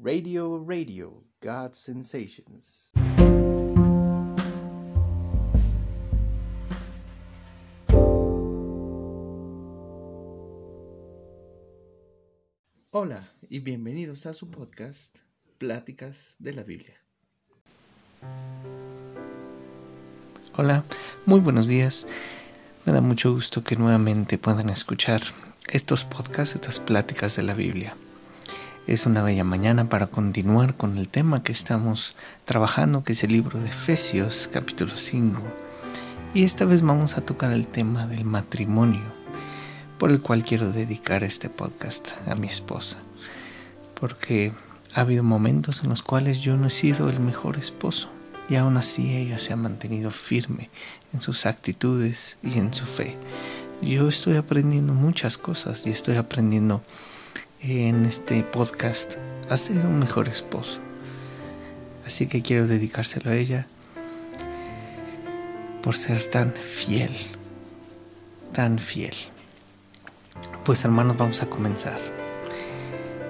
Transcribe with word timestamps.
Radio 0.00 0.64
Radio, 0.64 1.24
God 1.40 1.72
Sensations. 1.72 2.92
Hola 12.90 13.32
y 13.48 13.58
bienvenidos 13.58 14.26
a 14.26 14.34
su 14.34 14.48
podcast 14.52 15.18
Pláticas 15.58 16.36
de 16.38 16.52
la 16.52 16.62
Biblia. 16.62 16.94
Hola, 20.54 20.84
muy 21.26 21.40
buenos 21.40 21.66
días. 21.66 22.06
Me 22.86 22.92
da 22.92 23.00
mucho 23.00 23.32
gusto 23.32 23.64
que 23.64 23.74
nuevamente 23.74 24.38
puedan 24.38 24.68
escuchar 24.70 25.22
estos 25.72 26.04
podcasts, 26.04 26.54
estas 26.54 26.78
pláticas 26.78 27.34
de 27.34 27.42
la 27.42 27.54
Biblia. 27.54 27.94
Es 28.88 29.04
una 29.04 29.22
bella 29.22 29.44
mañana 29.44 29.90
para 29.90 30.06
continuar 30.06 30.74
con 30.74 30.96
el 30.96 31.10
tema 31.10 31.42
que 31.42 31.52
estamos 31.52 32.16
trabajando, 32.46 33.04
que 33.04 33.12
es 33.12 33.22
el 33.22 33.32
libro 33.32 33.60
de 33.60 33.68
Efesios 33.68 34.48
capítulo 34.50 34.96
5. 34.96 35.42
Y 36.32 36.44
esta 36.44 36.64
vez 36.64 36.80
vamos 36.80 37.18
a 37.18 37.20
tocar 37.20 37.52
el 37.52 37.68
tema 37.68 38.06
del 38.06 38.24
matrimonio, 38.24 39.02
por 39.98 40.10
el 40.10 40.22
cual 40.22 40.42
quiero 40.42 40.72
dedicar 40.72 41.22
este 41.22 41.50
podcast 41.50 42.12
a 42.26 42.34
mi 42.34 42.46
esposa. 42.46 42.96
Porque 44.00 44.52
ha 44.94 45.02
habido 45.02 45.22
momentos 45.22 45.82
en 45.84 45.90
los 45.90 46.00
cuales 46.00 46.40
yo 46.40 46.56
no 46.56 46.68
he 46.68 46.70
sido 46.70 47.10
el 47.10 47.20
mejor 47.20 47.58
esposo 47.58 48.08
y 48.48 48.56
aún 48.56 48.78
así 48.78 49.14
ella 49.14 49.36
se 49.36 49.52
ha 49.52 49.56
mantenido 49.56 50.10
firme 50.10 50.70
en 51.12 51.20
sus 51.20 51.44
actitudes 51.44 52.38
y 52.42 52.58
en 52.58 52.72
su 52.72 52.86
fe. 52.86 53.18
Yo 53.82 54.08
estoy 54.08 54.36
aprendiendo 54.36 54.94
muchas 54.94 55.36
cosas 55.36 55.84
y 55.84 55.90
estoy 55.90 56.16
aprendiendo 56.16 56.82
en 57.60 58.04
este 58.06 58.42
podcast 58.42 59.16
a 59.48 59.56
ser 59.56 59.84
un 59.84 59.98
mejor 59.98 60.28
esposo. 60.28 60.80
Así 62.06 62.26
que 62.26 62.42
quiero 62.42 62.66
dedicárselo 62.66 63.30
a 63.30 63.34
ella 63.34 63.66
por 65.82 65.96
ser 65.96 66.24
tan 66.26 66.52
fiel, 66.52 67.12
tan 68.52 68.78
fiel. 68.78 69.14
Pues 70.64 70.84
hermanos, 70.84 71.16
vamos 71.16 71.42
a 71.42 71.46
comenzar. 71.46 71.98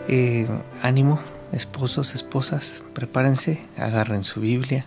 Eh, 0.09 0.47
ánimo, 0.83 1.21
esposos, 1.53 2.15
esposas, 2.15 2.83
prepárense, 2.95 3.63
agarren 3.77 4.25
su 4.25 4.41
Biblia, 4.41 4.87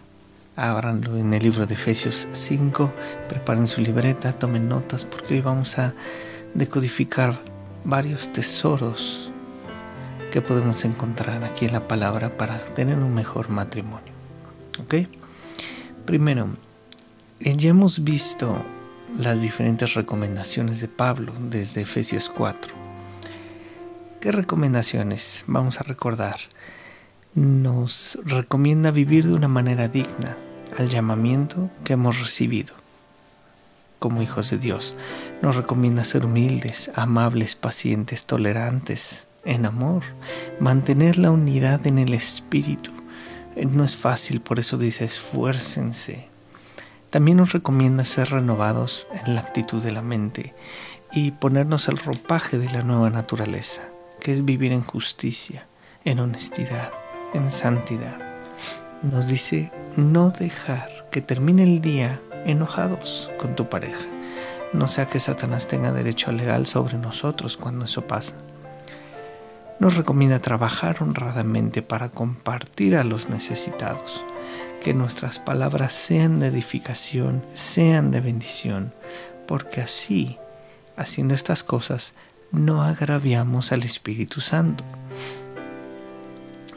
ábranlo 0.55 1.17
en 1.17 1.33
el 1.33 1.43
libro 1.43 1.65
de 1.65 1.73
Efesios 1.73 2.27
5, 2.31 2.91
preparen 3.29 3.67
su 3.67 3.81
libreta, 3.81 4.33
tomen 4.33 4.67
notas 4.67 5.05
porque 5.05 5.35
hoy 5.35 5.41
vamos 5.41 5.77
a 5.77 5.93
decodificar 6.53 7.39
varios 7.83 8.31
tesoros 8.33 9.30
que 10.31 10.41
podemos 10.41 10.83
encontrar 10.85 11.43
aquí 11.43 11.65
en 11.65 11.73
la 11.73 11.87
palabra 11.87 12.37
para 12.37 12.57
tener 12.57 12.97
un 12.97 13.13
mejor 13.13 13.49
matrimonio. 13.49 14.13
¿Ok? 14.79 15.07
Primero, 16.05 16.47
ya 17.39 17.69
hemos 17.69 18.03
visto 18.03 18.65
las 19.17 19.41
diferentes 19.41 19.93
recomendaciones 19.93 20.81
de 20.81 20.87
Pablo 20.87 21.33
desde 21.49 21.81
Efesios 21.81 22.29
4. 22.29 22.73
¿Qué 24.19 24.31
recomendaciones? 24.31 25.43
Vamos 25.47 25.79
a 25.79 25.83
recordar. 25.83 26.37
Nos 27.35 28.19
recomienda 28.23 28.91
vivir 28.91 29.27
de 29.27 29.33
una 29.33 29.47
manera 29.47 29.87
digna 29.87 30.37
al 30.77 30.89
llamamiento 30.89 31.69
que 31.83 31.93
hemos 31.93 32.19
recibido 32.19 32.73
como 33.99 34.23
hijos 34.23 34.49
de 34.49 34.57
Dios. 34.57 34.95
Nos 35.43 35.55
recomienda 35.55 36.03
ser 36.03 36.25
humildes, 36.25 36.89
amables, 36.95 37.55
pacientes, 37.55 38.25
tolerantes, 38.25 39.27
en 39.45 39.65
amor, 39.65 40.03
mantener 40.59 41.17
la 41.17 41.31
unidad 41.31 41.85
en 41.87 41.97
el 41.97 42.13
espíritu. 42.13 42.91
Eh, 43.55 43.65
no 43.65 43.83
es 43.83 43.95
fácil, 43.95 44.41
por 44.41 44.59
eso 44.59 44.77
dice 44.77 45.05
esfuércense. 45.05 46.29
También 47.09 47.37
nos 47.37 47.51
recomienda 47.51 48.05
ser 48.05 48.29
renovados 48.29 49.07
en 49.25 49.35
la 49.35 49.41
actitud 49.41 49.83
de 49.83 49.91
la 49.91 50.01
mente 50.01 50.55
y 51.11 51.31
ponernos 51.31 51.89
el 51.89 51.97
ropaje 51.97 52.57
de 52.57 52.71
la 52.71 52.83
nueva 52.83 53.09
naturaleza, 53.09 53.81
que 54.21 54.31
es 54.31 54.45
vivir 54.45 54.71
en 54.71 54.83
justicia, 54.83 55.67
en 56.05 56.19
honestidad, 56.19 56.91
en 57.33 57.49
santidad. 57.49 58.17
Nos 59.01 59.27
dice 59.27 59.71
no 59.97 60.29
dejar 60.29 61.09
que 61.11 61.21
termine 61.21 61.63
el 61.63 61.81
día 61.81 62.21
enojados 62.45 63.29
con 63.37 63.55
tu 63.55 63.67
pareja. 63.67 64.05
No 64.71 64.87
sea 64.87 65.05
que 65.05 65.19
Satanás 65.19 65.67
tenga 65.67 65.91
derecho 65.91 66.31
legal 66.31 66.65
sobre 66.65 66.97
nosotros 66.97 67.57
cuando 67.57 67.83
eso 67.83 68.07
pasa 68.07 68.35
nos 69.81 69.97
recomienda 69.97 70.37
trabajar 70.37 71.01
honradamente 71.01 71.81
para 71.81 72.09
compartir 72.09 72.95
a 72.95 73.03
los 73.03 73.29
necesitados, 73.29 74.23
que 74.83 74.93
nuestras 74.93 75.39
palabras 75.39 75.91
sean 75.91 76.39
de 76.39 76.47
edificación, 76.47 77.43
sean 77.55 78.11
de 78.11 78.21
bendición, 78.21 78.93
porque 79.47 79.81
así, 79.81 80.37
haciendo 80.97 81.33
estas 81.33 81.63
cosas, 81.63 82.13
no 82.51 82.83
agraviamos 82.83 83.71
al 83.71 83.81
Espíritu 83.81 84.39
Santo. 84.39 84.83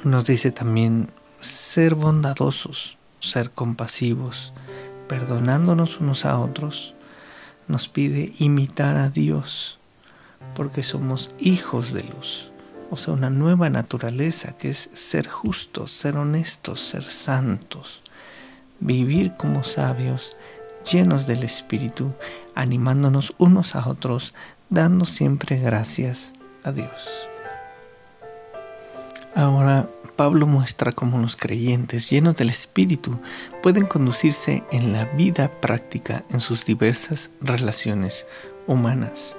Nos 0.02 0.24
dice 0.24 0.50
también 0.50 1.10
ser 1.40 1.96
bondadosos, 1.96 2.96
ser 3.20 3.50
compasivos, 3.50 4.54
perdonándonos 5.08 6.00
unos 6.00 6.24
a 6.24 6.38
otros. 6.38 6.94
Nos 7.68 7.90
pide 7.90 8.32
imitar 8.38 8.96
a 8.96 9.10
Dios, 9.10 9.78
porque 10.56 10.82
somos 10.82 11.34
hijos 11.38 11.92
de 11.92 12.02
luz 12.04 12.53
o 12.94 12.96
sea, 12.96 13.12
una 13.12 13.28
nueva 13.28 13.68
naturaleza 13.70 14.56
que 14.56 14.70
es 14.70 14.88
ser 14.92 15.26
justos, 15.28 15.90
ser 15.90 16.16
honestos, 16.16 16.80
ser 16.80 17.02
santos, 17.02 18.02
vivir 18.78 19.34
como 19.36 19.64
sabios, 19.64 20.36
llenos 20.90 21.26
del 21.26 21.42
Espíritu, 21.42 22.14
animándonos 22.54 23.34
unos 23.38 23.74
a 23.74 23.88
otros, 23.88 24.32
dando 24.70 25.06
siempre 25.06 25.58
gracias 25.58 26.34
a 26.62 26.70
Dios. 26.70 27.28
Ahora, 29.34 29.88
Pablo 30.14 30.46
muestra 30.46 30.92
cómo 30.92 31.18
los 31.18 31.34
creyentes 31.34 32.08
llenos 32.08 32.36
del 32.36 32.48
Espíritu 32.48 33.18
pueden 33.60 33.86
conducirse 33.86 34.62
en 34.70 34.92
la 34.92 35.06
vida 35.06 35.50
práctica 35.60 36.24
en 36.30 36.38
sus 36.38 36.64
diversas 36.64 37.30
relaciones 37.40 38.26
humanas. 38.68 39.34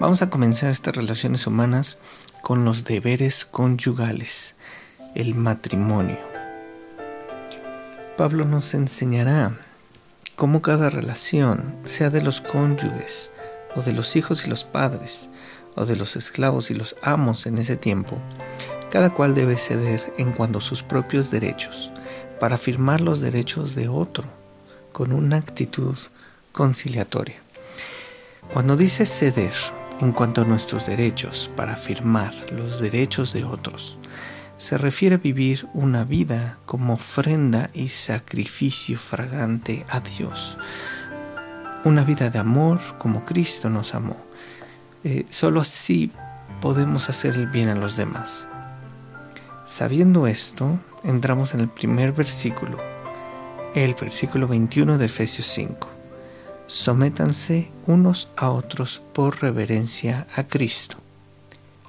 Vamos 0.00 0.22
a 0.22 0.30
comenzar 0.30 0.70
estas 0.70 0.94
relaciones 0.94 1.46
humanas 1.48 1.98
con 2.48 2.64
los 2.64 2.84
deberes 2.84 3.44
conyugales, 3.44 4.56
el 5.14 5.34
matrimonio. 5.34 6.16
Pablo 8.16 8.46
nos 8.46 8.72
enseñará 8.72 9.54
cómo 10.34 10.62
cada 10.62 10.88
relación, 10.88 11.76
sea 11.84 12.08
de 12.08 12.22
los 12.22 12.40
cónyuges, 12.40 13.32
o 13.76 13.82
de 13.82 13.92
los 13.92 14.16
hijos 14.16 14.46
y 14.46 14.48
los 14.48 14.64
padres, 14.64 15.28
o 15.74 15.84
de 15.84 15.96
los 15.96 16.16
esclavos 16.16 16.70
y 16.70 16.74
los 16.74 16.96
amos 17.02 17.44
en 17.44 17.58
ese 17.58 17.76
tiempo, 17.76 18.18
cada 18.90 19.10
cual 19.10 19.34
debe 19.34 19.58
ceder 19.58 20.10
en 20.16 20.32
cuanto 20.32 20.56
a 20.56 20.62
sus 20.62 20.82
propios 20.82 21.30
derechos, 21.30 21.92
para 22.40 22.54
afirmar 22.54 23.02
los 23.02 23.20
derechos 23.20 23.74
de 23.74 23.88
otro, 23.88 24.24
con 24.94 25.12
una 25.12 25.36
actitud 25.36 25.98
conciliatoria. 26.52 27.42
Cuando 28.54 28.74
dice 28.74 29.04
ceder, 29.04 29.52
en 30.00 30.12
cuanto 30.12 30.42
a 30.42 30.44
nuestros 30.44 30.86
derechos 30.86 31.50
para 31.56 31.72
afirmar 31.72 32.32
los 32.52 32.80
derechos 32.80 33.32
de 33.32 33.44
otros, 33.44 33.98
se 34.56 34.78
refiere 34.78 35.16
a 35.16 35.18
vivir 35.18 35.68
una 35.74 36.04
vida 36.04 36.58
como 36.66 36.94
ofrenda 36.94 37.70
y 37.74 37.88
sacrificio 37.88 38.98
fragante 38.98 39.84
a 39.88 40.00
Dios. 40.00 40.58
Una 41.84 42.04
vida 42.04 42.30
de 42.30 42.38
amor 42.38 42.80
como 42.98 43.24
Cristo 43.24 43.70
nos 43.70 43.94
amó. 43.94 44.16
Eh, 45.04 45.26
solo 45.28 45.60
así 45.60 46.12
podemos 46.60 47.08
hacer 47.08 47.34
el 47.34 47.46
bien 47.46 47.68
a 47.68 47.74
los 47.74 47.96
demás. 47.96 48.48
Sabiendo 49.64 50.26
esto, 50.26 50.78
entramos 51.04 51.54
en 51.54 51.60
el 51.60 51.68
primer 51.68 52.12
versículo, 52.12 52.78
el 53.74 53.94
versículo 53.94 54.48
21 54.48 54.98
de 54.98 55.06
Efesios 55.06 55.46
5 55.46 55.97
sométanse 56.68 57.70
unos 57.86 58.28
a 58.36 58.50
otros 58.50 59.02
por 59.14 59.42
reverencia 59.42 60.26
a 60.36 60.44
Cristo. 60.46 60.98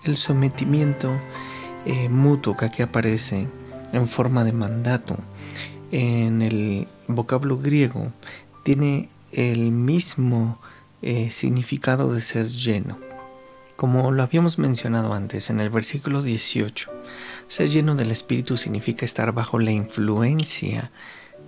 El 0.05 0.15
sometimiento 0.15 1.11
eh, 1.85 2.09
mutuo 2.09 2.55
que 2.55 2.81
aparece 2.81 3.47
en 3.91 4.07
forma 4.07 4.43
de 4.43 4.53
mandato 4.53 5.17
en 5.91 6.41
el 6.41 6.87
vocablo 7.07 7.57
griego 7.57 8.13
tiene 8.63 9.09
el 9.33 9.71
mismo 9.71 10.59
eh, 11.01 11.29
significado 11.29 12.13
de 12.13 12.21
ser 12.21 12.47
lleno. 12.47 12.97
Como 13.75 14.11
lo 14.11 14.23
habíamos 14.23 14.59
mencionado 14.59 15.13
antes 15.13 15.49
en 15.49 15.59
el 15.59 15.69
versículo 15.69 16.21
18, 16.21 16.91
ser 17.47 17.69
lleno 17.69 17.95
del 17.95 18.11
Espíritu 18.11 18.57
significa 18.57 19.05
estar 19.05 19.33
bajo 19.33 19.59
la 19.59 19.71
influencia 19.71 20.91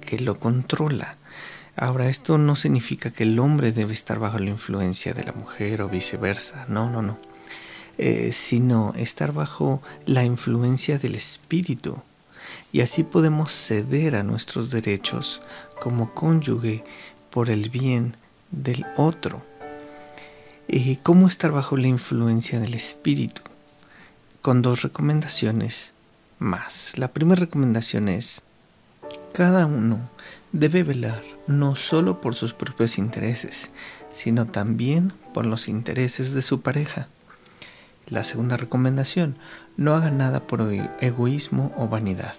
que 0.02 0.20
lo 0.20 0.38
controla. 0.40 1.18
Ahora, 1.82 2.10
esto 2.10 2.38
no 2.38 2.56
significa 2.56 3.10
que 3.10 3.24
el 3.24 3.40
hombre 3.40 3.72
debe 3.72 3.92
estar 3.92 4.20
bajo 4.20 4.38
la 4.38 4.52
influencia 4.52 5.16
de 5.16 5.24
la 5.24 5.32
mujer 5.32 5.82
o 5.82 5.90
viceversa. 5.90 6.66
No, 6.68 6.92
no, 6.92 7.02
no. 7.02 7.18
eh, 7.98 8.32
sino 8.34 8.94
estar 8.96 9.32
bajo 9.34 9.82
la 10.06 10.24
influencia 10.24 11.00
del 11.00 11.16
Espíritu. 11.16 12.04
Y 12.72 12.82
así 12.82 13.04
podemos 13.04 13.52
ceder 13.52 14.16
a 14.16 14.22
nuestros 14.22 14.70
derechos 14.70 15.42
como 15.82 16.14
cónyuge 16.14 16.84
por 17.32 17.50
el 17.50 17.72
bien 17.72 18.16
del 18.52 18.86
otro. 18.96 19.44
¿Y 20.68 20.98
¿Cómo 20.98 21.28
estar 21.28 21.50
bajo 21.50 21.78
la 21.78 21.88
influencia 21.88 22.60
del 22.60 22.76
Espíritu? 22.76 23.42
Con 24.44 24.62
dos 24.62 24.84
recomendaciones 24.84 25.94
más. 26.38 27.00
La 27.00 27.08
primera 27.08 27.40
recomendación 27.40 28.08
es, 28.08 28.44
cada 29.34 29.66
uno 29.66 30.12
debe 30.52 30.84
velar 30.84 31.24
no 31.48 31.76
solo 31.76 32.22
por 32.22 32.36
sus 32.36 32.54
propios 32.54 32.98
intereses, 32.98 33.72
sino 34.12 34.46
también 34.46 35.14
por 35.34 35.46
los 35.46 35.68
intereses 35.68 36.34
de 36.34 36.42
su 36.42 36.62
pareja. 36.62 37.08
La 38.08 38.24
segunda 38.24 38.58
recomendación, 38.58 39.38
no 39.78 39.96
haga 39.96 40.12
nada 40.12 40.46
por 40.46 40.62
egoísmo 41.00 41.74
o 41.78 41.88
vanidad. 41.88 42.36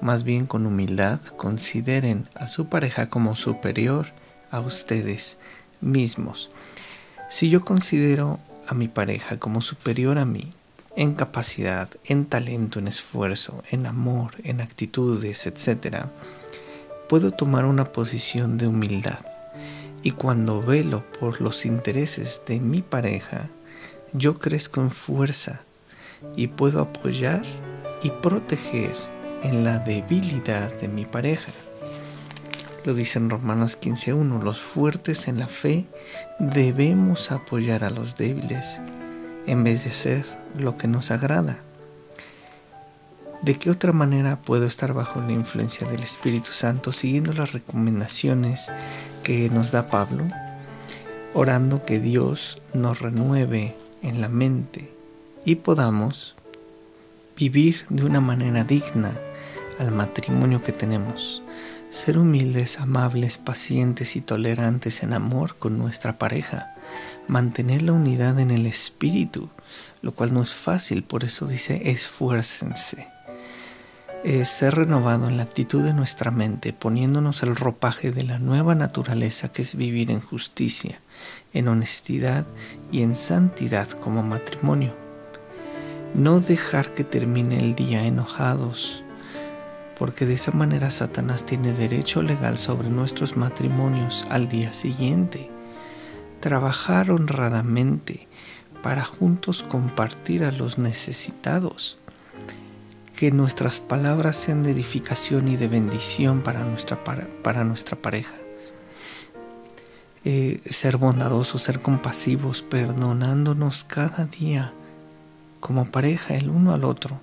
Más 0.00 0.24
bien 0.24 0.46
con 0.46 0.66
humildad 0.66 1.20
consideren 1.36 2.28
a 2.34 2.48
su 2.48 2.68
pareja 2.68 3.08
como 3.08 3.36
superior 3.36 4.08
a 4.50 4.60
ustedes 4.60 5.38
mismos. 5.80 6.50
Si 7.28 7.50
yo 7.50 7.64
considero 7.64 8.40
a 8.66 8.74
mi 8.74 8.88
pareja 8.88 9.38
como 9.38 9.60
superior 9.60 10.18
a 10.18 10.24
mí, 10.24 10.50
en 10.96 11.14
capacidad, 11.14 11.88
en 12.04 12.26
talento, 12.26 12.78
en 12.78 12.88
esfuerzo, 12.88 13.62
en 13.70 13.86
amor, 13.86 14.34
en 14.44 14.60
actitudes, 14.60 15.46
etc., 15.46 16.06
puedo 17.12 17.30
tomar 17.30 17.66
una 17.66 17.84
posición 17.84 18.56
de 18.56 18.66
humildad. 18.66 19.18
Y 20.02 20.12
cuando 20.12 20.62
velo 20.62 21.04
por 21.20 21.42
los 21.42 21.66
intereses 21.66 22.40
de 22.46 22.58
mi 22.58 22.80
pareja, 22.80 23.50
yo 24.14 24.38
crezco 24.38 24.80
en 24.80 24.90
fuerza 24.90 25.60
y 26.36 26.46
puedo 26.46 26.80
apoyar 26.80 27.42
y 28.02 28.08
proteger 28.08 28.94
en 29.42 29.62
la 29.62 29.78
debilidad 29.78 30.72
de 30.80 30.88
mi 30.88 31.04
pareja. 31.04 31.52
Lo 32.86 32.94
dice 32.94 33.18
en 33.18 33.28
Romanos 33.28 33.78
15.1, 33.78 34.42
los 34.42 34.62
fuertes 34.62 35.28
en 35.28 35.38
la 35.38 35.48
fe 35.48 35.84
debemos 36.38 37.30
apoyar 37.30 37.84
a 37.84 37.90
los 37.90 38.16
débiles 38.16 38.80
en 39.46 39.64
vez 39.64 39.84
de 39.84 39.90
hacer 39.90 40.24
lo 40.56 40.78
que 40.78 40.88
nos 40.88 41.10
agrada. 41.10 41.58
¿De 43.42 43.58
qué 43.58 43.70
otra 43.70 43.92
manera 43.92 44.40
puedo 44.40 44.66
estar 44.66 44.92
bajo 44.92 45.20
la 45.20 45.32
influencia 45.32 45.88
del 45.88 46.00
Espíritu 46.04 46.52
Santo 46.52 46.92
siguiendo 46.92 47.32
las 47.32 47.52
recomendaciones 47.52 48.70
que 49.24 49.50
nos 49.50 49.72
da 49.72 49.88
Pablo? 49.88 50.28
Orando 51.34 51.82
que 51.82 51.98
Dios 51.98 52.62
nos 52.72 53.00
renueve 53.00 53.74
en 54.00 54.20
la 54.20 54.28
mente 54.28 54.94
y 55.44 55.56
podamos 55.56 56.36
vivir 57.36 57.84
de 57.88 58.04
una 58.04 58.20
manera 58.20 58.62
digna 58.62 59.12
al 59.80 59.90
matrimonio 59.90 60.62
que 60.62 60.70
tenemos. 60.70 61.42
Ser 61.90 62.18
humildes, 62.18 62.78
amables, 62.78 63.38
pacientes 63.38 64.14
y 64.14 64.20
tolerantes 64.20 65.02
en 65.02 65.14
amor 65.14 65.56
con 65.56 65.78
nuestra 65.78 66.16
pareja. 66.16 66.76
Mantener 67.26 67.82
la 67.82 67.92
unidad 67.92 68.38
en 68.38 68.52
el 68.52 68.66
espíritu, 68.66 69.50
lo 70.00 70.14
cual 70.14 70.32
no 70.32 70.42
es 70.42 70.54
fácil, 70.54 71.02
por 71.02 71.24
eso 71.24 71.48
dice 71.48 71.90
esfuércense. 71.90 73.11
Ser 74.44 74.76
renovado 74.76 75.28
en 75.28 75.36
la 75.36 75.42
actitud 75.42 75.82
de 75.82 75.94
nuestra 75.94 76.30
mente, 76.30 76.72
poniéndonos 76.72 77.42
el 77.42 77.56
ropaje 77.56 78.12
de 78.12 78.22
la 78.22 78.38
nueva 78.38 78.74
naturaleza 78.74 79.50
que 79.50 79.62
es 79.62 79.74
vivir 79.74 80.10
en 80.10 80.20
justicia, 80.20 81.00
en 81.52 81.68
honestidad 81.68 82.46
y 82.92 83.02
en 83.02 83.14
santidad 83.14 83.88
como 83.88 84.22
matrimonio. 84.22 84.96
No 86.14 86.40
dejar 86.40 86.92
que 86.92 87.04
termine 87.04 87.58
el 87.58 87.74
día 87.74 88.04
enojados, 88.04 89.02
porque 89.98 90.26
de 90.26 90.34
esa 90.34 90.52
manera 90.52 90.90
Satanás 90.90 91.44
tiene 91.44 91.72
derecho 91.72 92.22
legal 92.22 92.58
sobre 92.58 92.90
nuestros 92.90 93.36
matrimonios 93.36 94.26
al 94.30 94.48
día 94.48 94.72
siguiente. 94.72 95.50
Trabajar 96.40 97.10
honradamente 97.10 98.28
para 98.82 99.04
juntos 99.04 99.62
compartir 99.62 100.44
a 100.44 100.52
los 100.52 100.78
necesitados. 100.78 101.98
Que 103.22 103.30
nuestras 103.30 103.78
palabras 103.78 104.34
sean 104.34 104.64
de 104.64 104.72
edificación 104.72 105.46
y 105.46 105.56
de 105.56 105.68
bendición 105.68 106.42
para 106.42 106.64
nuestra, 106.64 107.04
para, 107.04 107.62
nuestra 107.62 107.96
pareja. 107.96 108.34
Eh, 110.24 110.60
ser 110.64 110.96
bondadosos, 110.96 111.62
ser 111.62 111.80
compasivos, 111.80 112.62
perdonándonos 112.62 113.84
cada 113.84 114.24
día 114.24 114.72
como 115.60 115.84
pareja 115.84 116.34
el 116.34 116.50
uno 116.50 116.72
al 116.72 116.82
otro 116.82 117.20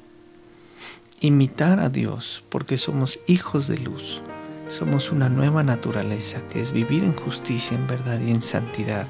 imitar 1.20 1.82
a 1.82 1.90
Dios 1.90 2.46
porque 2.48 2.78
somos 2.78 3.20
hijos 3.28 3.68
de 3.68 3.80
luz. 3.80 4.22
Somos 4.70 5.12
una 5.12 5.28
nueva 5.28 5.64
naturaleza 5.64 6.40
que 6.48 6.62
es 6.62 6.72
vivir 6.72 7.04
en 7.04 7.14
justicia, 7.14 7.76
en 7.76 7.88
verdad 7.88 8.22
y 8.22 8.32
en 8.32 8.40
santidad, 8.40 9.10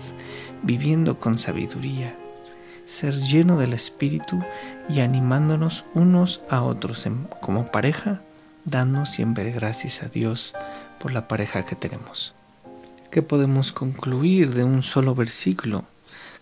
viviendo 0.64 1.20
con 1.20 1.38
sabiduría, 1.38 2.18
ser 2.90 3.16
lleno 3.16 3.58
del 3.58 3.74
Espíritu 3.74 4.44
y 4.90 5.02
animándonos 5.02 5.86
unos 5.94 6.42
a 6.50 6.64
otros 6.64 7.08
como 7.40 7.68
pareja, 7.68 8.22
dando 8.66 9.06
siempre 9.06 9.52
gracias 9.52 10.02
a 10.02 10.10
Dios 10.10 10.54
por 11.00 11.14
la 11.14 11.28
pareja 11.28 11.64
que 11.64 11.76
tenemos. 11.76 12.34
¿Qué 13.12 13.22
podemos 13.22 13.72
concluir 13.72 14.54
de 14.56 14.64
un 14.64 14.82
solo 14.82 15.14
versículo? 15.14 15.86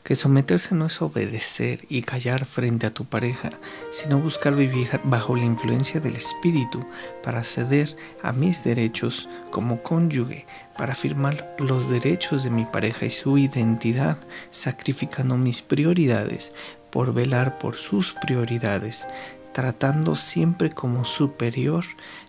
Que 0.07 0.15
someterse 0.15 0.73
no 0.73 0.85
es 0.85 1.01
obedecer 1.01 1.85
y 1.89 2.01
callar 2.01 2.45
frente 2.45 2.87
a 2.87 2.93
tu 2.93 3.03
pareja, 3.03 3.49
sino 3.91 4.17
buscar 4.19 4.55
vivir 4.55 5.01
bajo 5.03 5.35
la 5.35 5.43
influencia 5.43 5.99
del 5.99 6.15
Espíritu 6.15 6.87
para 7.21 7.43
ceder 7.43 7.93
a 8.23 8.31
mis 8.31 8.63
derechos 8.63 9.27
como 9.51 9.81
cónyuge, 9.81 10.45
para 10.77 10.93
afirmar 10.93 11.53
los 11.59 11.89
derechos 11.89 12.45
de 12.45 12.49
mi 12.49 12.63
pareja 12.63 13.05
y 13.05 13.09
su 13.09 13.37
identidad, 13.37 14.17
sacrificando 14.49 15.35
mis 15.35 15.61
prioridades 15.61 16.53
por 16.89 17.13
velar 17.13 17.57
por 17.57 17.75
sus 17.75 18.13
prioridades, 18.13 19.09
tratando 19.51 20.15
siempre 20.15 20.69
como 20.69 21.03
superior 21.03 21.83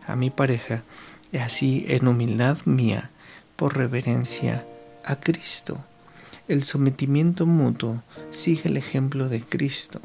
a 0.05 0.17
mi 0.17 0.31
pareja, 0.31 0.83
y 1.31 1.37
así 1.37 1.85
en 1.87 2.09
humildad 2.09 2.59
mía, 2.65 3.13
por 3.55 3.77
reverencia 3.77 4.65
a 5.05 5.15
Cristo. 5.15 5.85
El 6.49 6.63
sometimiento 6.63 7.45
mutuo 7.45 8.03
sigue 8.31 8.71
el 8.71 8.79
ejemplo 8.79 9.29
de 9.29 9.43
Cristo 9.43 10.01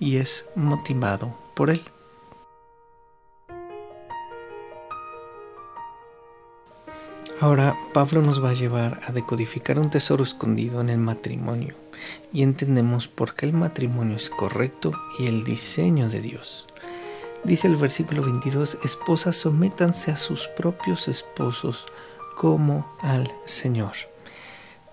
y 0.00 0.16
es 0.16 0.44
motivado 0.56 1.38
por 1.54 1.70
Él. 1.70 1.82
Ahora 7.40 7.76
Pablo 7.92 8.22
nos 8.22 8.42
va 8.42 8.50
a 8.50 8.54
llevar 8.54 8.98
a 9.06 9.12
decodificar 9.12 9.78
un 9.78 9.88
tesoro 9.88 10.24
escondido 10.24 10.80
en 10.80 10.88
el 10.88 10.98
matrimonio 10.98 11.76
y 12.32 12.42
entendemos 12.42 13.06
por 13.06 13.34
qué 13.34 13.46
el 13.46 13.52
matrimonio 13.52 14.16
es 14.16 14.30
correcto 14.30 14.90
y 15.20 15.28
el 15.28 15.44
diseño 15.44 16.08
de 16.08 16.20
Dios. 16.20 16.66
Dice 17.44 17.68
el 17.68 17.76
versículo 17.76 18.22
22, 18.22 18.78
esposas 18.82 19.36
sométanse 19.36 20.10
a 20.10 20.16
sus 20.16 20.48
propios 20.48 21.06
esposos 21.06 21.86
como 22.36 22.90
al 23.00 23.30
Señor. 23.44 24.13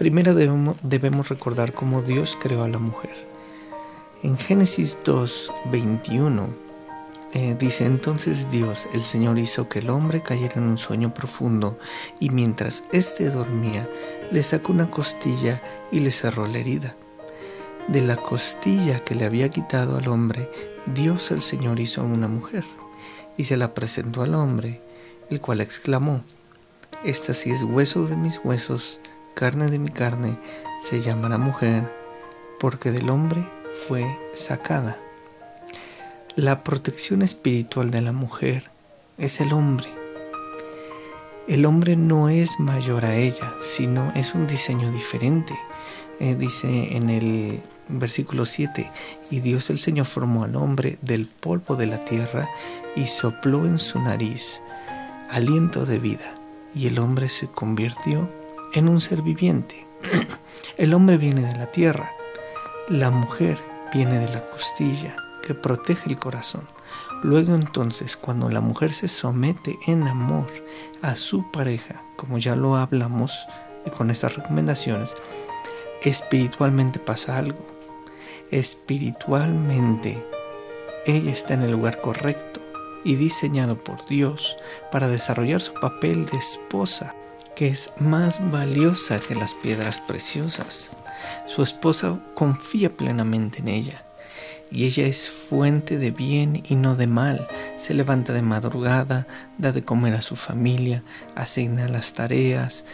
Primero 0.01 0.33
debemos, 0.33 1.29
recordar 1.29 1.73
cómo 1.73 2.01
Dios 2.01 2.35
creó 2.41 2.63
a 2.63 2.67
la 2.67 2.79
mujer. 2.79 3.13
En 4.23 4.35
Génesis 4.35 4.97
2, 5.05 5.51
21 5.71 6.49
eh, 7.33 7.55
dice 7.59 7.85
entonces 7.85 8.49
Dios, 8.49 8.87
el 8.95 9.01
Señor 9.01 9.37
hizo 9.37 9.69
que 9.69 9.77
el 9.77 9.91
hombre 9.91 10.23
cayera 10.23 10.55
en 10.55 10.63
un 10.63 10.79
sueño 10.79 11.13
profundo 11.13 11.77
y 12.19 12.31
mientras 12.31 12.85
éste 12.91 13.29
dormía, 13.29 13.87
le 14.31 14.41
sacó 14.41 14.71
una 14.71 14.89
costilla 14.89 15.61
y 15.91 15.99
le 15.99 16.11
cerró 16.11 16.47
la 16.47 16.57
herida. 16.57 16.95
De 17.87 18.01
la 18.01 18.15
costilla 18.15 18.97
que 18.97 19.13
le 19.13 19.25
había 19.25 19.49
quitado 19.49 19.97
al 19.97 20.07
hombre, 20.07 20.49
Dios 20.87 21.29
el 21.29 21.43
Señor 21.43 21.79
hizo 21.79 22.03
una 22.03 22.27
mujer 22.27 22.63
y 23.37 23.43
se 23.43 23.55
la 23.55 23.75
presentó 23.75 24.23
al 24.23 24.33
hombre, 24.33 24.81
el 25.29 25.39
cual 25.41 25.61
exclamó, 25.61 26.23
Esta 27.03 27.35
sí 27.35 27.51
es 27.51 27.61
hueso 27.61 28.07
de 28.07 28.15
mis 28.15 28.41
huesos 28.43 28.99
carne 29.41 29.71
de 29.71 29.79
mi 29.79 29.89
carne, 29.89 30.37
se 30.83 31.01
llamará 31.01 31.39
mujer, 31.39 31.91
porque 32.59 32.91
del 32.91 33.09
hombre 33.09 33.43
fue 33.73 34.05
sacada. 34.35 34.99
La 36.35 36.63
protección 36.63 37.23
espiritual 37.23 37.89
de 37.89 38.03
la 38.03 38.11
mujer 38.11 38.69
es 39.17 39.41
el 39.41 39.51
hombre. 39.51 39.87
El 41.47 41.65
hombre 41.65 41.95
no 41.95 42.29
es 42.29 42.59
mayor 42.59 43.03
a 43.03 43.15
ella, 43.15 43.51
sino 43.61 44.11
es 44.13 44.35
un 44.35 44.45
diseño 44.45 44.91
diferente. 44.91 45.55
Eh, 46.19 46.35
dice 46.35 46.95
en 46.95 47.09
el 47.09 47.63
versículo 47.87 48.45
7, 48.45 48.91
y 49.31 49.39
Dios 49.39 49.71
el 49.71 49.79
Señor 49.79 50.05
formó 50.05 50.43
al 50.43 50.55
hombre 50.55 50.99
del 51.01 51.25
polvo 51.25 51.75
de 51.75 51.87
la 51.87 52.05
tierra 52.05 52.47
y 52.95 53.07
sopló 53.07 53.65
en 53.65 53.79
su 53.79 53.99
nariz 53.99 54.61
aliento 55.31 55.83
de 55.83 55.97
vida, 55.97 56.31
y 56.75 56.85
el 56.85 56.99
hombre 56.99 57.27
se 57.27 57.47
convirtió 57.47 58.29
en 58.73 58.89
un 58.89 59.01
ser 59.01 59.21
viviente. 59.21 59.85
El 60.77 60.93
hombre 60.93 61.17
viene 61.17 61.41
de 61.41 61.55
la 61.57 61.67
tierra, 61.67 62.11
la 62.87 63.09
mujer 63.11 63.59
viene 63.93 64.19
de 64.19 64.29
la 64.29 64.45
costilla, 64.45 65.15
que 65.41 65.53
protege 65.53 66.09
el 66.09 66.17
corazón. 66.17 66.67
Luego 67.23 67.55
entonces, 67.55 68.17
cuando 68.17 68.49
la 68.49 68.61
mujer 68.61 68.93
se 68.93 69.07
somete 69.07 69.77
en 69.87 70.07
amor 70.07 70.47
a 71.01 71.15
su 71.15 71.51
pareja, 71.51 72.03
como 72.15 72.37
ya 72.37 72.55
lo 72.55 72.75
hablamos 72.77 73.45
con 73.97 74.11
estas 74.11 74.35
recomendaciones, 74.35 75.15
espiritualmente 76.03 76.99
pasa 76.99 77.37
algo. 77.37 77.65
Espiritualmente, 78.49 80.25
ella 81.05 81.31
está 81.31 81.53
en 81.53 81.61
el 81.61 81.71
lugar 81.71 81.99
correcto 82.01 82.59
y 83.03 83.15
diseñado 83.15 83.77
por 83.77 84.05
Dios 84.07 84.55
para 84.91 85.07
desarrollar 85.07 85.61
su 85.61 85.73
papel 85.73 86.25
de 86.25 86.37
esposa, 86.37 87.15
que 87.55 87.67
es 87.67 87.93
más 87.97 88.51
valiosa 88.51 89.19
que 89.19 89.35
las 89.35 89.53
piedras 89.53 89.99
preciosas. 89.99 90.91
Su 91.45 91.63
esposa 91.63 92.19
confía 92.33 92.89
plenamente 92.89 93.59
en 93.59 93.67
ella 93.67 94.03
y 94.71 94.85
ella 94.85 95.05
es 95.05 95.29
fuente 95.29 95.97
de 95.97 96.11
bien 96.11 96.63
y 96.67 96.75
no 96.75 96.95
de 96.95 97.07
mal. 97.07 97.47
Se 97.75 97.93
levanta 97.93 98.33
de 98.33 98.41
madrugada, 98.41 99.27
da 99.57 99.71
de 99.71 99.83
comer 99.83 100.15
a 100.15 100.21
su 100.21 100.35
familia, 100.35 101.03
asigna 101.35 101.87
las 101.89 102.13
tareas, 102.13 102.85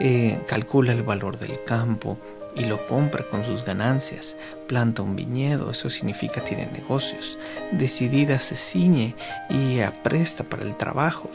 eh, 0.00 0.42
calcula 0.48 0.92
el 0.92 1.02
valor 1.02 1.38
del 1.38 1.62
campo 1.64 2.18
y 2.56 2.64
lo 2.64 2.86
compra 2.86 3.26
con 3.26 3.44
sus 3.44 3.64
ganancias. 3.64 4.36
Planta 4.66 5.02
un 5.02 5.16
viñedo, 5.16 5.70
eso 5.70 5.90
significa 5.90 6.42
tiene 6.42 6.66
negocios. 6.66 7.38
Decidida 7.72 8.40
se 8.40 8.56
ciñe 8.56 9.14
y 9.50 9.80
apresta 9.80 10.44
para 10.44 10.62
el 10.62 10.76
trabajo. 10.76 11.30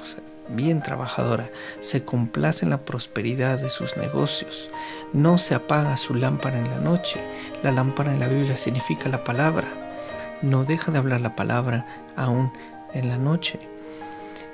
Bien 0.49 0.81
trabajadora, 0.81 1.49
se 1.79 2.03
complace 2.03 2.65
en 2.65 2.71
la 2.71 2.81
prosperidad 2.85 3.59
de 3.59 3.69
sus 3.69 3.97
negocios. 3.97 4.69
No 5.13 5.37
se 5.37 5.55
apaga 5.55 5.97
su 5.97 6.15
lámpara 6.15 6.59
en 6.59 6.69
la 6.69 6.79
noche. 6.79 7.21
La 7.63 7.71
lámpara 7.71 8.13
en 8.13 8.19
la 8.19 8.27
Biblia 8.27 8.57
significa 8.57 9.09
la 9.09 9.23
palabra 9.23 9.83
no 10.43 10.65
deja 10.65 10.91
de 10.91 10.99
hablar 10.99 11.21
la 11.21 11.35
palabra 11.35 11.87
aún 12.15 12.51
en 12.93 13.07
la 13.07 13.17
noche. 13.17 13.57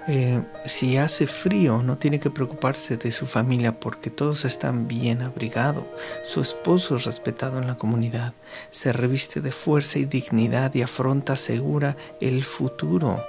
Eh, 0.07 0.41
si 0.65 0.97
hace 0.97 1.27
frío, 1.27 1.83
no 1.83 1.97
tiene 1.97 2.19
que 2.19 2.31
preocuparse 2.31 2.97
de 2.97 3.11
su 3.11 3.27
familia 3.27 3.79
porque 3.79 4.09
todos 4.09 4.45
están 4.45 4.87
bien 4.87 5.21
abrigados. 5.21 5.85
Su 6.23 6.41
esposo 6.41 6.95
es 6.95 7.05
respetado 7.05 7.59
en 7.59 7.67
la 7.67 7.75
comunidad. 7.75 8.33
Se 8.71 8.93
reviste 8.93 9.41
de 9.41 9.51
fuerza 9.51 9.99
y 9.99 10.05
dignidad 10.05 10.73
y 10.73 10.83
afronta 10.83 11.35
segura 11.35 11.97
el 12.21 12.43
futuro. 12.43 13.23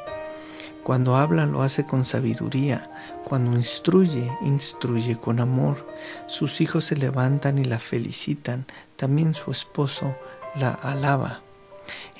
Cuando 0.90 1.14
habla 1.14 1.47
lo 1.47 1.62
hace 1.62 1.87
con 1.87 2.04
sabiduría. 2.04 2.90
Cuando 3.23 3.52
instruye, 3.52 4.28
instruye 4.42 5.14
con 5.14 5.38
amor. 5.38 5.87
Sus 6.26 6.61
hijos 6.61 6.87
se 6.87 6.97
levantan 6.97 7.61
y 7.61 7.64
la 7.64 7.78
felicitan. 7.78 8.66
También 8.97 9.32
su 9.35 9.52
esposo 9.52 10.16
la 10.56 10.73
alaba. 10.73 11.42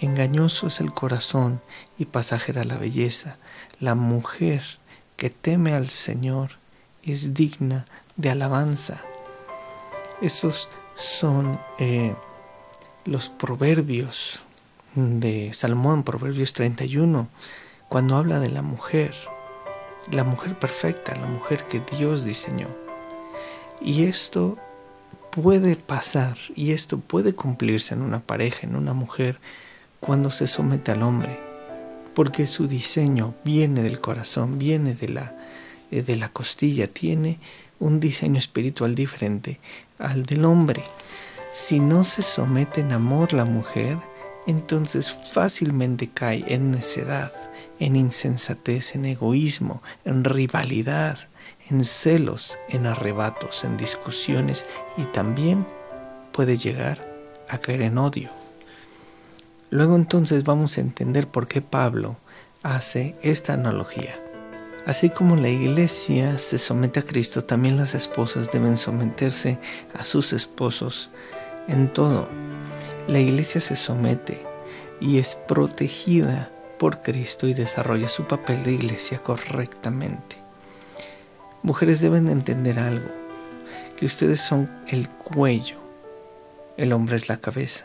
Engañoso 0.01 0.69
es 0.69 0.79
el 0.79 0.93
corazón 0.93 1.61
y 1.99 2.07
pasajera 2.07 2.63
la 2.63 2.77
belleza. 2.77 3.39
La 3.81 3.97
mujer 3.97 4.63
que 5.17 5.31
teme 5.31 5.75
al 5.75 5.89
Señor 5.89 6.51
es 7.03 7.35
digna 7.35 7.87
de 8.15 8.31
alabanza. 8.31 9.03
Esos 10.23 10.69
son 10.95 11.61
eh, 11.81 12.15
los 13.05 13.31
proverbios 13.31 14.45
de 14.95 15.53
Salmón, 15.55 16.05
Proverbios 16.05 16.53
31, 16.53 17.29
cuando 17.91 18.17
habla 18.17 18.39
de 18.39 18.51
la 18.51 18.63
mujer, 18.63 19.13
la 20.13 20.23
mujer 20.23 20.57
perfecta, 20.57 21.17
la 21.17 21.27
mujer 21.27 21.65
que 21.65 21.83
Dios 21.99 22.25
diseñó. 22.25 22.69
Y 23.81 24.05
esto 24.05 24.59
puede 25.33 25.75
pasar 25.75 26.39
y 26.55 26.71
esto 26.71 27.01
puede 27.01 27.35
cumplirse 27.35 27.95
en 27.95 28.03
una 28.03 28.21
pareja, 28.21 28.61
en 28.65 28.77
una 28.77 28.95
mujer, 28.95 29.41
cuando 29.99 30.31
se 30.31 30.47
somete 30.47 30.93
al 30.93 31.03
hombre, 31.03 31.41
porque 32.15 32.47
su 32.47 32.69
diseño 32.69 33.35
viene 33.45 33.83
del 33.83 34.01
corazón, 34.01 34.57
viene 34.57 34.95
de 34.95 35.09
la, 35.09 35.37
eh, 35.91 36.03
de 36.03 36.15
la 36.15 36.29
costilla, 36.29 36.87
tiene 36.87 37.41
un 37.81 37.99
diseño 37.99 38.39
espiritual 38.39 38.95
diferente 38.95 39.59
al 39.99 40.27
del 40.27 40.45
hombre. 40.45 40.83
Si 41.51 41.81
no 41.81 42.05
se 42.05 42.23
somete 42.23 42.83
en 42.83 42.93
amor 42.93 43.33
la 43.33 43.47
mujer, 43.47 43.99
entonces 44.47 45.11
fácilmente 45.11 46.09
cae 46.09 46.45
en 46.47 46.71
necedad, 46.71 47.33
en 47.81 47.97
insensatez, 47.97 48.95
en 48.95 49.07
egoísmo, 49.07 49.83
en 50.05 50.23
rivalidad, 50.23 51.19
en 51.69 51.83
celos, 51.85 52.59
en 52.69 52.87
arrebatos, 52.87 53.65
en 53.65 53.77
discusiones 53.77 54.67
y 54.97 55.05
también 55.05 55.67
puede 56.33 56.57
llegar 56.57 57.05
a 57.49 57.59
caer 57.59 57.83
en 57.83 57.99
odio. 57.99 58.31
Luego 59.71 59.97
entonces 59.97 60.45
vamos 60.45 60.77
a 60.77 60.83
entender 60.83 61.27
por 61.27 61.49
qué 61.49 61.63
Pablo 61.63 62.19
hace 62.63 63.17
esta 63.23 63.55
analogía. 63.55 64.21
Así 64.87 65.11
como 65.11 65.37
la 65.37 65.49
iglesia 65.49 66.39
se 66.39 66.59
somete 66.59 67.01
a 67.01 67.05
Cristo, 67.05 67.45
también 67.45 67.77
las 67.77 67.95
esposas 67.95 68.51
deben 68.51 68.77
someterse 68.77 69.59
a 69.95 70.05
sus 70.05 70.33
esposos 70.33 71.11
en 71.69 71.93
todo. 71.93 72.29
La 73.07 73.21
iglesia 73.21 73.61
se 73.61 73.77
somete 73.77 74.45
y 75.01 75.19
es 75.19 75.35
protegida 75.35 76.51
por 76.81 77.03
Cristo 77.03 77.47
y 77.47 77.53
desarrolla 77.53 78.09
su 78.09 78.27
papel 78.27 78.63
de 78.63 78.73
iglesia 78.73 79.19
correctamente. 79.19 80.37
Mujeres 81.63 82.01
deben 82.01 82.31
entender 82.31 82.79
algo, 82.79 83.11
que 83.99 84.07
ustedes 84.07 84.41
son 84.41 84.71
el 84.89 85.07
cuello, 85.11 85.79
el 86.79 86.95
hombre 86.95 87.17
es 87.17 87.29
la 87.29 87.37
cabeza. 87.37 87.85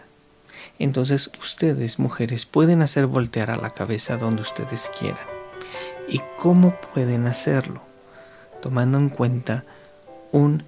Entonces 0.80 1.30
ustedes, 1.38 2.00
mujeres, 2.00 2.46
pueden 2.46 2.82
hacer 2.82 3.06
voltear 3.06 3.52
a 3.52 3.58
la 3.58 3.72
cabeza 3.72 4.16
donde 4.16 4.44
ustedes 4.44 4.90
quieran. 4.98 5.28
¿Y 6.08 6.22
cómo 6.38 6.80
pueden 6.94 7.28
hacerlo? 7.28 7.84
Tomando 8.62 8.98
en 8.98 9.10
cuenta 9.10 9.66
un 10.32 10.64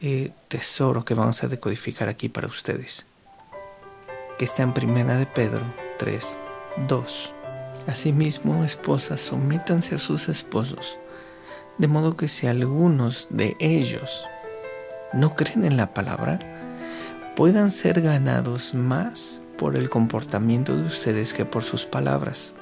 eh, 0.00 0.30
tesoro 0.46 1.04
que 1.04 1.14
vamos 1.14 1.42
a 1.42 1.48
decodificar 1.48 2.08
aquí 2.08 2.28
para 2.28 2.46
ustedes, 2.46 3.06
que 4.38 4.44
está 4.44 4.62
en 4.62 4.72
Primera 4.72 5.16
de 5.16 5.26
Pedro 5.26 5.64
3, 5.98 6.38
2. 6.86 7.34
Asimismo, 7.86 8.64
esposas, 8.64 9.20
sométanse 9.20 9.94
a 9.94 9.98
sus 9.98 10.28
esposos 10.28 10.98
de 11.78 11.88
modo 11.88 12.16
que 12.16 12.28
si 12.28 12.46
algunos 12.46 13.28
de 13.30 13.56
ellos 13.58 14.28
no 15.12 15.34
creen 15.34 15.64
en 15.64 15.76
la 15.76 15.94
palabra, 15.94 16.38
puedan 17.36 17.70
ser 17.70 18.00
ganados 18.00 18.74
más 18.74 19.40
por 19.58 19.76
el 19.76 19.90
comportamiento 19.90 20.76
de 20.76 20.86
ustedes 20.86 21.32
que 21.32 21.44
por 21.44 21.64
sus 21.64 21.86
palabras, 21.86 22.52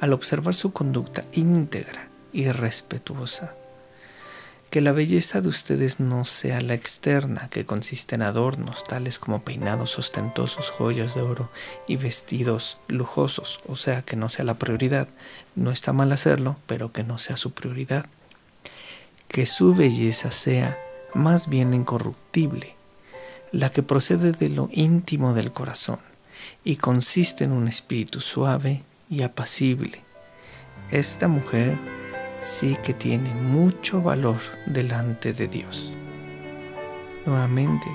al 0.00 0.12
observar 0.12 0.54
su 0.54 0.72
conducta 0.72 1.24
íntegra 1.32 2.08
y 2.32 2.50
respetuosa. 2.50 3.54
Que 4.74 4.80
la 4.80 4.90
belleza 4.90 5.40
de 5.40 5.46
ustedes 5.46 6.00
no 6.00 6.24
sea 6.24 6.60
la 6.60 6.74
externa, 6.74 7.48
que 7.48 7.64
consiste 7.64 8.16
en 8.16 8.22
adornos 8.22 8.82
tales 8.82 9.20
como 9.20 9.44
peinados 9.44 10.00
ostentosos, 10.00 10.70
joyas 10.70 11.14
de 11.14 11.20
oro 11.20 11.48
y 11.86 11.94
vestidos 11.94 12.78
lujosos, 12.88 13.60
o 13.68 13.76
sea, 13.76 14.02
que 14.02 14.16
no 14.16 14.28
sea 14.28 14.44
la 14.44 14.58
prioridad. 14.58 15.06
No 15.54 15.70
está 15.70 15.92
mal 15.92 16.10
hacerlo, 16.10 16.56
pero 16.66 16.90
que 16.90 17.04
no 17.04 17.18
sea 17.18 17.36
su 17.36 17.52
prioridad 17.52 18.06
que 19.28 19.46
su 19.46 19.76
belleza 19.76 20.32
sea 20.32 20.76
más 21.14 21.48
bien 21.48 21.72
incorruptible, 21.72 22.74
la 23.52 23.70
que 23.70 23.84
procede 23.84 24.32
de 24.32 24.48
lo 24.48 24.68
íntimo 24.72 25.34
del 25.34 25.52
corazón 25.52 26.00
y 26.64 26.78
consiste 26.78 27.44
en 27.44 27.52
un 27.52 27.68
espíritu 27.68 28.20
suave 28.20 28.82
y 29.08 29.22
apacible. 29.22 30.02
Esta 30.90 31.28
mujer 31.28 31.78
sí 32.40 32.76
que 32.82 32.94
tiene 32.94 33.34
mucho 33.34 34.02
valor 34.02 34.38
delante 34.66 35.32
de 35.32 35.48
Dios. 35.48 35.92
Nuevamente, 37.26 37.86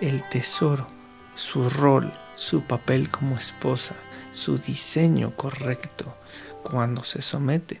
el 0.00 0.28
tesoro, 0.28 0.86
su 1.34 1.68
rol, 1.68 2.12
su 2.34 2.62
papel 2.62 3.10
como 3.10 3.36
esposa, 3.36 3.96
su 4.30 4.58
diseño 4.58 5.34
correcto 5.36 6.16
cuando 6.62 7.04
se 7.04 7.22
someten 7.22 7.78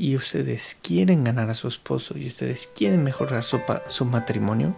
y 0.00 0.16
ustedes 0.16 0.78
quieren 0.80 1.24
ganar 1.24 1.50
a 1.50 1.54
su 1.54 1.68
esposo 1.68 2.16
y 2.16 2.26
ustedes 2.26 2.66
quieren 2.74 3.04
mejorar 3.04 3.44
su, 3.44 3.60
su 3.86 4.06
matrimonio, 4.06 4.74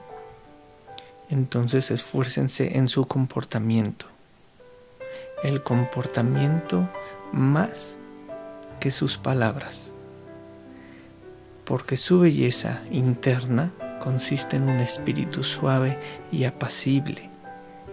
entonces 1.31 1.93
esfuércense 1.93 2.77
en 2.77 2.89
su 2.89 3.07
comportamiento. 3.07 4.07
El 5.45 5.63
comportamiento 5.63 6.91
más 7.33 7.99
que 8.81 8.91
sus 8.91 9.17
palabras. 9.17 9.93
Porque 11.65 11.97
su 11.97 12.21
belleza 12.21 12.83
interna 12.91 13.73
consiste 14.01 14.57
en 14.57 14.65
un 14.65 14.81
espíritu 14.81 15.45
suave 15.45 15.99
y 16.33 16.45
apacible. 16.45 17.31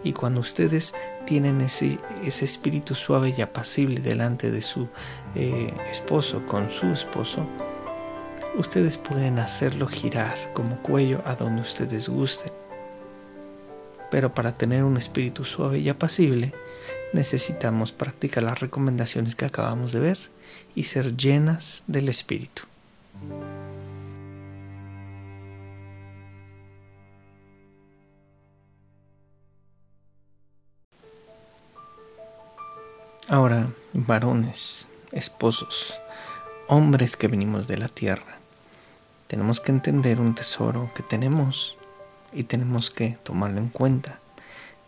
Y 0.04 0.14
cuando 0.14 0.40
ustedes 0.40 0.94
tienen 1.26 1.62
ese, 1.62 2.00
espíritu 2.26 2.96
suave 2.96 3.34
y 3.38 3.42
apacible 3.42 4.00
delante 4.00 4.50
de 4.50 4.62
su 4.62 4.90
eh, 5.36 5.74
esposo, 5.92 6.46
con 6.46 6.70
su 6.70 6.88
esposo, 6.88 7.48
ustedes 8.58 8.98
pueden 8.98 9.40
hacerlo 9.40 9.88
girar 9.88 10.36
como 10.54 10.82
cuello 10.82 11.22
a 11.26 11.36
donde 11.36 11.62
ustedes 11.62 12.10
gusten. 12.10 12.52
pero 14.10 14.34
para 14.34 14.56
tener 14.56 14.84
un 14.84 14.98
espíritu 14.98 15.46
suave 15.46 15.78
y 15.78 15.90
apacible, 15.90 16.52
necesitamos 17.14 17.92
practicar 17.92 18.42
las 18.42 18.60
recomendaciones 18.60 19.36
que 19.36 19.46
acabamos 19.46 19.92
de 19.92 20.00
ver 20.00 20.18
y 20.74 20.84
ser 20.86 21.16
llenas 21.16 21.84
del 21.86 22.10
espíritu. 22.10 22.64
Ahora, 33.32 33.68
varones, 33.94 34.88
esposos, 35.12 36.00
hombres 36.68 37.16
que 37.16 37.28
venimos 37.28 37.68
de 37.68 37.78
la 37.78 37.88
tierra, 37.88 38.40
tenemos 39.28 39.60
que 39.60 39.72
entender 39.72 40.20
un 40.20 40.34
tesoro 40.34 40.90
que 40.96 41.04
tenemos 41.04 41.78
y 42.34 42.46
tenemos 42.46 42.90
que 42.90 43.20
tomarlo 43.22 43.60
en 43.60 43.70
cuenta. 43.70 44.20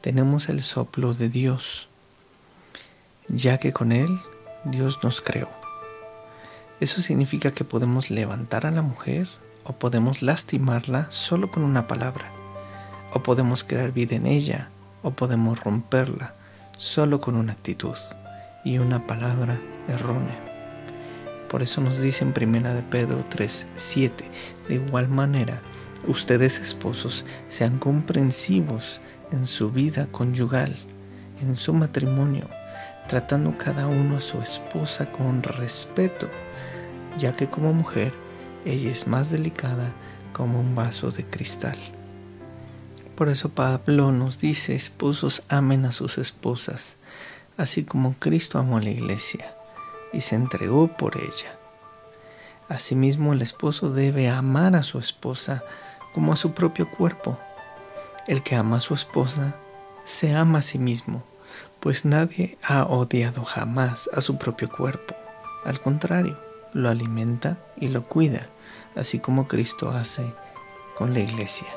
Tenemos 0.01 0.50
el 0.50 0.63
soplo 0.63 1.13
de 1.13 1.29
Dios, 1.29 1.88
ya 3.27 3.60
que 3.60 3.74
con 3.74 3.91
Él 3.91 4.19
Dios 4.63 5.03
nos 5.03 5.21
creó. 5.21 5.50
Eso 6.79 7.00
significa 7.00 7.51
que 7.51 7.63
podemos 7.63 8.10
levantar 8.10 8.65
a 8.65 8.71
la 8.71 8.81
mujer 8.81 9.29
o 9.65 9.74
podemos 9.74 10.24
lastimarla 10.24 11.05
solo 11.12 11.51
con 11.51 11.63
una 11.63 11.86
palabra, 11.86 12.31
o 13.13 13.21
podemos 13.21 13.63
crear 13.63 13.91
vida 13.91 14.15
en 14.15 14.25
ella 14.25 14.71
o 15.03 15.12
podemos 15.12 15.63
romperla 15.63 16.33
solo 16.75 17.21
con 17.21 17.36
una 17.36 17.53
actitud 17.53 17.95
y 18.63 18.77
una 18.77 19.08
palabra 19.08 19.60
errónea. 19.88 20.39
Por 21.50 21.62
eso 21.62 21.82
nos 21.82 22.00
dice 22.00 22.24
en 22.24 22.34
primera 22.34 22.74
de 22.74 22.82
Pedro 22.82 23.25
3, 23.27 23.68
7, 23.75 24.25
de 24.70 24.75
igual 24.75 25.10
manera, 25.10 25.62
ustedes 26.08 26.60
esposos 26.60 27.25
sean 27.48 27.77
comprensivos 27.77 29.01
en 29.32 29.46
su 29.46 29.72
vida 29.72 30.08
conyugal, 30.12 30.75
en 31.41 31.56
su 31.56 31.74
matrimonio, 31.74 32.48
tratando 33.08 33.58
cada 33.58 33.88
uno 33.88 34.18
a 34.18 34.22
su 34.22 34.41
esposa 34.41 35.12
con 35.12 35.44
respeto, 35.44 36.30
ya 37.18 37.36
que 37.36 37.50
como 37.50 37.74
mujer 37.74 38.13
ella 38.65 38.91
es 38.91 39.08
más 39.08 39.32
delicada 39.32 39.91
como 40.34 40.60
un 40.60 40.75
vaso 40.75 41.12
de 41.12 41.25
cristal. 41.25 41.77
Por 43.15 43.30
eso 43.30 43.50
Pablo 43.50 44.12
nos 44.12 44.39
dice, 44.39 44.74
esposos 44.75 45.44
amen 45.50 45.86
a 45.86 45.91
sus 45.91 46.18
esposas, 46.18 46.98
así 47.62 47.84
como 47.84 48.15
Cristo 48.18 48.58
amó 48.58 48.77
a 48.77 48.82
la 48.82 48.89
iglesia 48.89 49.56
y 50.12 50.22
se 50.22 50.36
entregó 50.36 50.88
por 50.88 51.18
ella. 51.18 51.58
Asimismo, 52.70 53.34
el 53.34 53.41
esposo 53.44 53.91
debe 53.91 54.30
amar 54.30 54.75
a 54.75 54.82
su 54.82 54.98
esposa 54.98 55.63
como 56.12 56.34
a 56.34 56.38
su 56.38 56.53
propio 56.53 56.89
cuerpo. 56.89 57.38
El 58.27 58.41
que 58.41 58.56
ama 58.56 58.77
a 58.77 58.82
su 58.82 58.96
esposa 58.96 59.56
se 60.03 60.36
ama 60.36 60.60
a 60.60 60.62
sí 60.63 60.80
mismo, 60.80 61.24
pues 61.80 62.03
nadie 62.03 62.58
ha 62.63 62.84
odiado 62.86 63.44
jamás 63.44 64.10
a 64.13 64.22
su 64.22 64.39
propio 64.39 64.68
cuerpo. 64.70 65.15
Al 65.63 65.80
contrario, 65.80 66.41
lo 66.74 66.89
alimenta 66.89 67.60
y 67.77 67.89
lo 67.89 68.03
cuida, 68.03 68.50
así 68.96 69.20
como 69.20 69.48
Cristo 69.48 69.91
hace 69.91 70.34
con 70.96 71.13
la 71.13 71.20
iglesia. 71.20 71.68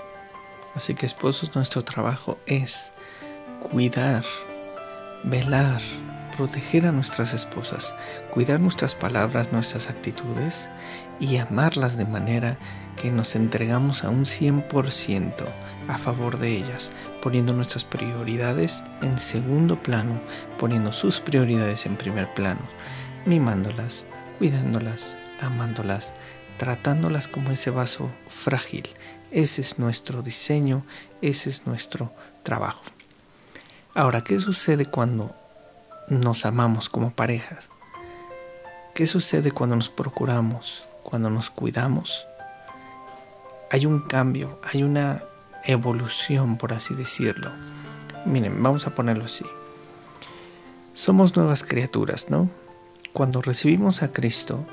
Así 0.74 0.94
que 0.94 1.04
esposos, 1.04 1.54
nuestro 1.54 1.84
trabajo 1.84 2.38
es 2.46 2.92
cuidar 3.60 4.24
velar, 5.24 5.80
proteger 6.36 6.86
a 6.86 6.92
nuestras 6.92 7.34
esposas, 7.34 7.94
cuidar 8.30 8.60
nuestras 8.60 8.94
palabras, 8.94 9.52
nuestras 9.52 9.88
actitudes 9.88 10.68
y 11.20 11.36
amarlas 11.36 11.96
de 11.96 12.04
manera 12.04 12.58
que 13.00 13.10
nos 13.10 13.34
entregamos 13.34 14.04
a 14.04 14.10
un 14.10 14.24
100% 14.24 15.44
a 15.88 15.98
favor 15.98 16.38
de 16.38 16.56
ellas, 16.56 16.92
poniendo 17.22 17.52
nuestras 17.52 17.84
prioridades 17.84 18.84
en 19.02 19.18
segundo 19.18 19.82
plano, 19.82 20.20
poniendo 20.58 20.92
sus 20.92 21.20
prioridades 21.20 21.86
en 21.86 21.96
primer 21.96 22.32
plano, 22.34 22.60
mimándolas, 23.26 24.06
cuidándolas, 24.38 25.16
amándolas, 25.40 26.14
tratándolas 26.58 27.28
como 27.28 27.50
ese 27.50 27.70
vaso 27.70 28.10
frágil. 28.28 28.88
Ese 29.30 29.62
es 29.62 29.78
nuestro 29.78 30.22
diseño, 30.22 30.86
ese 31.20 31.50
es 31.50 31.66
nuestro 31.66 32.14
trabajo. 32.42 32.93
Ahora, 33.96 34.24
¿qué 34.24 34.40
sucede 34.40 34.86
cuando 34.86 35.36
nos 36.08 36.46
amamos 36.46 36.88
como 36.88 37.14
parejas? 37.14 37.68
¿Qué 38.92 39.06
sucede 39.06 39.52
cuando 39.52 39.76
nos 39.76 39.88
procuramos, 39.88 40.84
cuando 41.04 41.30
nos 41.30 41.50
cuidamos? 41.50 42.26
Hay 43.70 43.86
un 43.86 44.00
cambio, 44.00 44.58
hay 44.64 44.82
una 44.82 45.22
evolución, 45.62 46.58
por 46.58 46.72
así 46.72 46.96
decirlo. 46.96 47.52
Miren, 48.26 48.60
vamos 48.60 48.88
a 48.88 48.96
ponerlo 48.96 49.26
así. 49.26 49.46
Somos 50.92 51.36
nuevas 51.36 51.62
criaturas, 51.62 52.30
¿no? 52.30 52.50
Cuando 53.12 53.42
recibimos 53.42 54.02
a 54.02 54.10
Cristo 54.10 54.66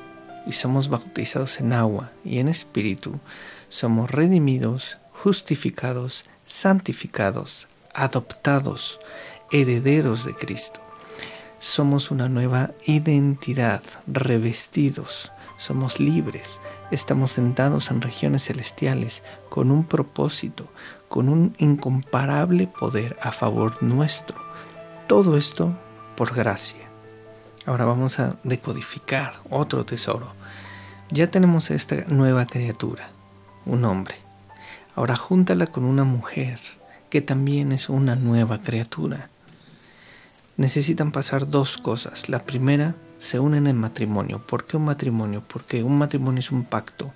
y 0.48 0.54
somos 0.54 0.90
bautizados 0.90 1.60
en 1.60 1.74
agua 1.74 2.12
y 2.26 2.40
en 2.40 2.48
espíritu, 2.48 3.20
somos 3.70 4.10
redimidos, 4.10 5.00
justificados, 5.12 6.26
santificados, 6.44 7.68
adoptados, 7.94 9.00
herederos 9.52 10.26
de 10.26 10.34
Cristo. 10.34 10.80
Somos 11.60 12.12
una 12.12 12.30
nueva 12.30 12.72
identidad, 12.86 13.84
revestidos, 14.08 15.32
somos 15.58 16.00
libres, 16.00 16.60
estamos 16.90 17.32
sentados 17.32 17.92
en 17.92 18.02
regiones 18.02 18.46
celestiales 18.46 19.24
con 19.50 19.70
un 19.70 19.86
propósito, 19.86 20.68
con 21.08 21.30
un 21.30 21.54
incomparable 21.60 22.66
poder 22.66 23.16
a 23.22 23.32
favor 23.32 23.84
nuestro. 23.84 24.44
Todo 25.08 25.38
esto 25.38 25.78
por 26.16 26.34
gracia. 26.34 26.90
Ahora 27.68 27.86
vamos 27.86 28.20
a 28.20 28.38
decodificar 28.44 29.34
otro 29.52 29.86
tesoro. 29.86 30.34
Ya 31.12 31.30
tenemos 31.30 31.70
esta 31.70 31.96
nueva 32.08 32.48
criatura, 32.48 33.12
un 33.66 33.86
hombre. 33.86 34.16
Ahora 34.96 35.16
júntala 35.16 35.68
con 35.68 35.84
una 35.84 36.06
mujer 36.06 36.60
que 37.12 37.22
también 37.22 37.74
es 37.74 37.90
una 37.90 38.16
nueva 38.16 38.62
criatura. 38.62 39.30
Necesitan 40.56 41.12
pasar 41.12 41.50
dos 41.50 41.78
cosas. 41.78 42.30
La 42.30 42.44
primera, 42.46 42.96
se 43.20 43.40
unen 43.40 43.68
en 43.68 43.78
matrimonio. 43.78 44.42
¿Por 44.48 44.66
qué 44.66 44.78
un 44.78 44.86
matrimonio? 44.86 45.44
Porque 45.48 45.84
un 45.84 45.98
matrimonio 46.00 46.40
es 46.40 46.52
un 46.52 46.64
pacto. 46.64 47.14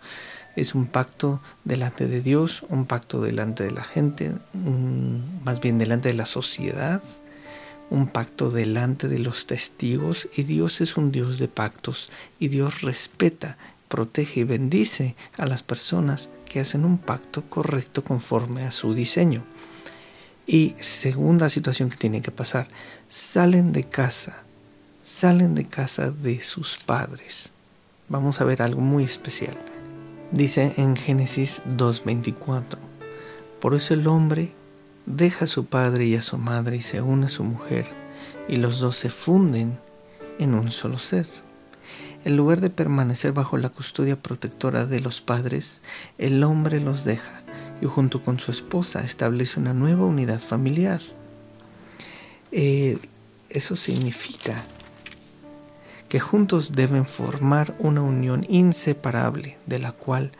Es 0.56 0.76
un 0.76 0.86
pacto 0.86 1.42
delante 1.64 2.08
de 2.08 2.22
Dios, 2.22 2.64
un 2.70 2.86
pacto 2.86 3.22
delante 3.22 3.64
de 3.64 3.72
la 3.72 3.84
gente, 3.84 4.36
más 5.44 5.62
bien 5.62 5.80
delante 5.80 6.10
de 6.10 6.16
la 6.16 6.26
sociedad, 6.26 7.02
un 7.90 8.08
pacto 8.08 8.52
delante 8.52 9.08
de 9.08 9.20
los 9.20 9.48
testigos. 9.48 10.28
Y 10.36 10.44
Dios 10.44 10.82
es 10.82 10.98
un 10.98 11.12
Dios 11.12 11.40
de 11.40 11.48
pactos 11.48 12.12
y 12.38 12.50
Dios 12.50 12.82
respeta, 12.82 13.58
protege 13.88 14.42
y 14.42 14.44
bendice 14.44 15.16
a 15.38 15.46
las 15.46 15.64
personas 15.64 16.30
que 16.46 16.60
hacen 16.60 16.86
un 16.86 16.98
pacto 16.98 17.44
correcto 17.50 18.04
conforme 18.04 18.64
a 18.64 18.72
su 18.72 18.94
diseño. 18.94 19.46
Y 20.48 20.76
segunda 20.80 21.50
situación 21.50 21.90
que 21.90 21.98
tiene 21.98 22.22
que 22.22 22.32
pasar, 22.32 22.68
salen 23.08 23.74
de 23.74 23.84
casa, 23.84 24.44
salen 25.02 25.56
de 25.56 25.66
casa 25.66 26.12
de 26.12 26.42
sus 26.42 26.78
padres. 26.78 27.52
Vamos 28.10 28.42
a 28.42 28.46
ver 28.46 28.62
algo 28.62 28.82
muy 28.82 29.04
especial. 29.04 29.58
Dice 30.32 30.74
en 30.78 30.96
Génesis 30.96 31.62
2.24, 31.78 32.78
por 33.60 33.74
eso 33.74 33.96
el 33.96 34.06
hombre 34.08 34.52
deja 35.06 35.46
a 35.46 35.48
su 35.48 35.66
padre 35.66 36.06
y 36.06 36.16
a 36.16 36.22
su 36.22 36.38
madre 36.38 36.78
y 36.78 36.82
se 36.82 37.02
une 37.02 37.26
a 37.26 37.30
su 37.30 37.44
mujer, 37.44 37.86
y 38.48 38.58
los 38.58 38.80
dos 38.80 38.96
se 38.96 39.10
funden 39.10 39.80
en 40.38 40.54
un 40.54 40.70
solo 40.70 41.00
ser. 41.00 41.28
En 42.24 42.38
lugar 42.38 42.62
de 42.62 42.70
permanecer 42.70 43.34
bajo 43.34 43.58
la 43.58 43.70
custodia 43.70 44.22
protectora 44.22 44.86
de 44.86 45.00
los 45.00 45.22
padres, 45.22 45.82
el 46.18 46.44
hombre 46.44 46.80
los 46.80 47.06
deja 47.06 47.45
y 47.82 47.86
junto 47.86 48.22
con 48.22 48.40
su 48.40 48.52
esposa 48.52 49.04
establece 49.04 49.60
una 49.60 49.74
nueva 49.74 50.06
unidad 50.06 50.40
familiar. 50.40 51.02
Eh, 52.52 52.98
eso 53.50 53.76
significa 53.76 54.64
que 56.10 56.20
juntos 56.20 56.74
deben 56.74 57.06
formar 57.06 57.76
una 57.80 58.02
unión 58.02 58.46
inseparable 58.48 59.58
de 59.66 59.80
la 59.80 59.92
cual 59.92 60.32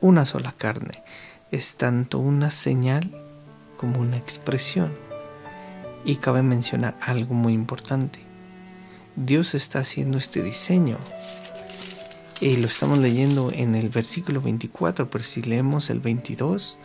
una 0.00 0.24
sola 0.24 0.52
carne 0.52 1.02
es 1.50 1.76
tanto 1.76 2.18
una 2.18 2.50
señal 2.50 3.10
como 3.76 4.00
una 4.00 4.16
expresión. 4.16 4.92
Y 6.04 6.16
cabe 6.16 6.42
mencionar 6.42 6.96
algo 7.00 7.34
muy 7.34 7.52
importante. 7.52 8.20
Dios 9.16 9.54
está 9.54 9.80
haciendo 9.80 10.16
este 10.16 10.42
diseño 10.42 10.98
y 12.40 12.56
lo 12.56 12.66
estamos 12.66 12.98
leyendo 12.98 13.52
en 13.52 13.74
el 13.74 13.90
versículo 13.90 14.40
24, 14.40 15.10
pero 15.10 15.22
si 15.22 15.42
leemos 15.42 15.90
el 15.90 16.00
22, 16.00 16.78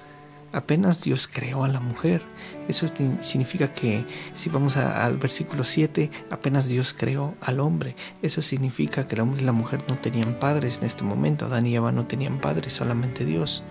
apenas 0.52 1.02
Dios 1.02 1.30
creó 1.30 1.63
a 1.63 1.70
la 1.70 1.80
mujer. 1.80 2.22
Eso 2.68 2.88
significa 3.22 3.72
que 3.72 4.06
si 4.34 4.50
vamos 4.50 4.76
al 4.76 5.18
versículo 5.18 5.63
7, 5.63 6.12
apenas 6.30 6.68
Dios 6.68 6.94
creó 6.94 7.36
al 7.39 7.62
hombre. 7.62 7.96
Eso 8.22 8.41
significa 8.41 9.08
que 9.08 9.15
el 9.15 9.22
hombre 9.22 9.44
y 9.44 9.46
la 9.46 9.54
mujer 9.54 9.82
no 9.88 9.96
tenían 9.96 10.34
padres 10.39 10.80
en 10.80 10.86
este 10.86 11.06
momento. 11.06 11.46
Adán 11.46 11.65
y 11.65 11.76
Eva 11.76 11.94
no 11.94 12.06
tenían 12.06 12.39
padres, 12.39 12.74
solamente 12.74 13.24
Dios. 13.24 13.63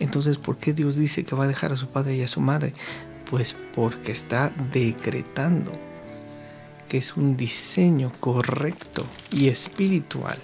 Entonces, 0.00 0.36
¿por 0.36 0.58
qué 0.58 0.74
Dios 0.74 0.96
dice 0.96 1.24
que 1.24 1.34
va 1.34 1.44
a 1.44 1.48
dejar 1.48 1.72
a 1.72 1.76
su 1.76 1.88
padre 1.88 2.16
y 2.16 2.22
a 2.22 2.28
su 2.28 2.42
madre? 2.42 2.74
Pues 3.30 3.56
porque 3.74 4.12
está 4.12 4.52
decretando 4.70 5.72
que 6.90 6.98
es 6.98 7.16
un 7.16 7.38
diseño 7.38 8.12
correcto 8.20 9.06
y 9.30 9.48
espiritual 9.48 10.38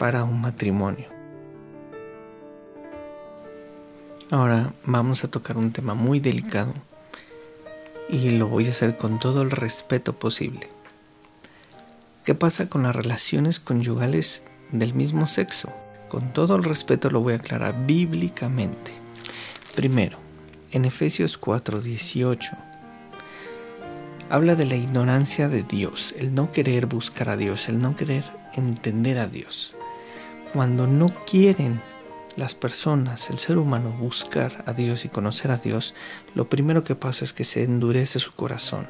para 0.00 0.24
un 0.24 0.40
matrimonio. 0.40 1.10
Ahora 4.30 4.72
vamos 4.86 5.24
a 5.24 5.30
tocar 5.30 5.58
un 5.58 5.72
tema 5.72 5.92
muy 5.92 6.20
delicado 6.20 6.72
y 8.08 8.30
lo 8.30 8.48
voy 8.48 8.66
a 8.66 8.70
hacer 8.70 8.96
con 8.96 9.18
todo 9.18 9.42
el 9.42 9.50
respeto 9.50 10.14
posible. 10.14 10.70
¿Qué 12.24 12.34
pasa 12.34 12.70
con 12.70 12.84
las 12.84 12.96
relaciones 12.96 13.60
conyugales 13.60 14.42
del 14.72 14.94
mismo 14.94 15.26
sexo? 15.26 15.70
Con 16.08 16.32
todo 16.32 16.56
el 16.56 16.64
respeto 16.64 17.10
lo 17.10 17.20
voy 17.20 17.34
a 17.34 17.36
aclarar 17.36 17.84
bíblicamente. 17.84 18.92
Primero, 19.74 20.18
en 20.72 20.86
Efesios 20.86 21.38
4:18, 21.38 22.56
habla 24.30 24.54
de 24.54 24.64
la 24.64 24.76
ignorancia 24.76 25.50
de 25.50 25.62
Dios, 25.62 26.14
el 26.16 26.34
no 26.34 26.52
querer 26.52 26.86
buscar 26.86 27.28
a 27.28 27.36
Dios, 27.36 27.68
el 27.68 27.80
no 27.80 27.96
querer 27.96 28.24
entender 28.54 29.18
a 29.18 29.26
Dios. 29.26 29.74
Cuando 30.52 30.88
no 30.88 31.10
quieren 31.26 31.80
las 32.34 32.54
personas, 32.54 33.30
el 33.30 33.38
ser 33.38 33.56
humano, 33.56 33.92
buscar 33.92 34.64
a 34.66 34.72
Dios 34.72 35.04
y 35.04 35.08
conocer 35.08 35.52
a 35.52 35.58
Dios, 35.58 35.94
lo 36.34 36.48
primero 36.48 36.82
que 36.82 36.96
pasa 36.96 37.24
es 37.24 37.32
que 37.32 37.44
se 37.44 37.62
endurece 37.62 38.18
su 38.18 38.34
corazón. 38.34 38.88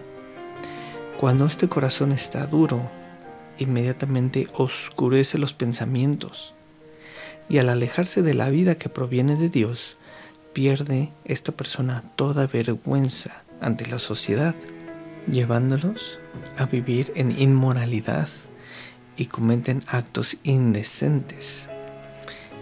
Cuando 1.18 1.44
este 1.44 1.68
corazón 1.68 2.12
está 2.12 2.46
duro, 2.46 2.90
inmediatamente 3.58 4.48
oscurece 4.54 5.36
los 5.36 5.52
pensamientos. 5.52 6.54
Y 7.50 7.58
al 7.58 7.68
alejarse 7.68 8.22
de 8.22 8.32
la 8.32 8.48
vida 8.48 8.76
que 8.76 8.88
proviene 8.88 9.36
de 9.36 9.50
Dios, 9.50 9.98
pierde 10.54 11.12
esta 11.26 11.52
persona 11.52 12.04
toda 12.16 12.46
vergüenza 12.46 13.42
ante 13.60 13.86
la 13.90 13.98
sociedad, 13.98 14.54
llevándolos 15.30 16.18
a 16.56 16.64
vivir 16.64 17.12
en 17.16 17.38
inmoralidad 17.38 18.30
y 19.16 19.26
cometen 19.26 19.82
actos 19.86 20.38
indecentes. 20.42 21.68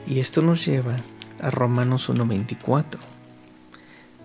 Y 0.06 0.20
esto 0.20 0.42
nos 0.42 0.64
lleva 0.64 0.96
a 1.40 1.50
Romanos 1.50 2.08
1.24. 2.10 2.98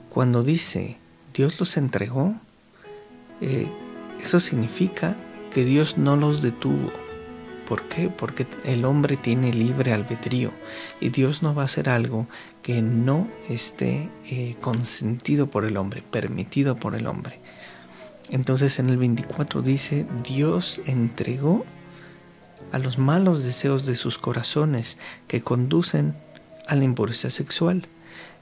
Cuando 0.09 0.43
dice 0.43 0.97
Dios 1.33 1.59
los 1.59 1.77
entregó, 1.77 2.39
eh, 3.41 3.67
eso 4.21 4.39
significa 4.39 5.17
que 5.51 5.65
Dios 5.65 5.97
no 5.97 6.15
los 6.15 6.41
detuvo. 6.41 6.91
¿Por 7.67 7.87
qué? 7.87 8.09
Porque 8.09 8.45
el 8.65 8.85
hombre 8.85 9.17
tiene 9.17 9.51
libre 9.53 9.93
albedrío 9.93 10.51
y 10.99 11.09
Dios 11.09 11.41
no 11.41 11.55
va 11.55 11.63
a 11.63 11.65
hacer 11.65 11.89
algo 11.89 12.27
que 12.61 12.81
no 12.81 13.27
esté 13.49 14.09
eh, 14.29 14.55
consentido 14.61 15.49
por 15.49 15.65
el 15.65 15.77
hombre, 15.77 16.03
permitido 16.09 16.75
por 16.75 16.95
el 16.95 17.07
hombre. 17.07 17.39
Entonces 18.29 18.79
en 18.79 18.89
el 18.89 18.97
24 18.97 19.61
dice, 19.61 20.05
Dios 20.23 20.81
entregó 20.85 21.65
a 22.73 22.79
los 22.79 22.97
malos 22.97 23.43
deseos 23.43 23.85
de 23.85 23.95
sus 23.95 24.17
corazones 24.17 24.97
que 25.27 25.43
conducen 25.43 26.17
a 26.67 26.75
la 26.75 26.83
impureza 26.83 27.29
sexual, 27.29 27.87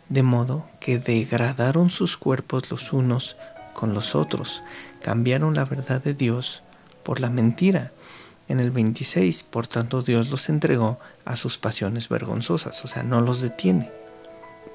de 0.08 0.24
modo 0.24 0.70
que 0.80 1.00
degradaron 1.00 1.90
sus 1.90 2.16
cuerpos 2.16 2.72
los 2.72 2.94
unos 2.94 3.36
con 3.74 3.94
los 3.94 4.16
otros, 4.16 4.64
cambiaron 5.02 5.54
la 5.54 5.66
verdad 5.66 6.02
de 6.02 6.14
Dios 6.14 6.64
por 7.04 7.20
la 7.20 7.30
mentira. 7.30 7.92
En 8.48 8.62
el 8.62 8.72
26, 8.72 9.44
por 9.44 9.68
tanto, 9.68 10.02
Dios 10.02 10.30
los 10.30 10.48
entregó 10.48 10.98
a 11.26 11.36
sus 11.36 11.58
pasiones 11.58 12.08
vergonzosas, 12.08 12.86
o 12.86 12.88
sea, 12.88 13.04
no 13.04 13.20
los 13.20 13.42
detiene 13.42 13.92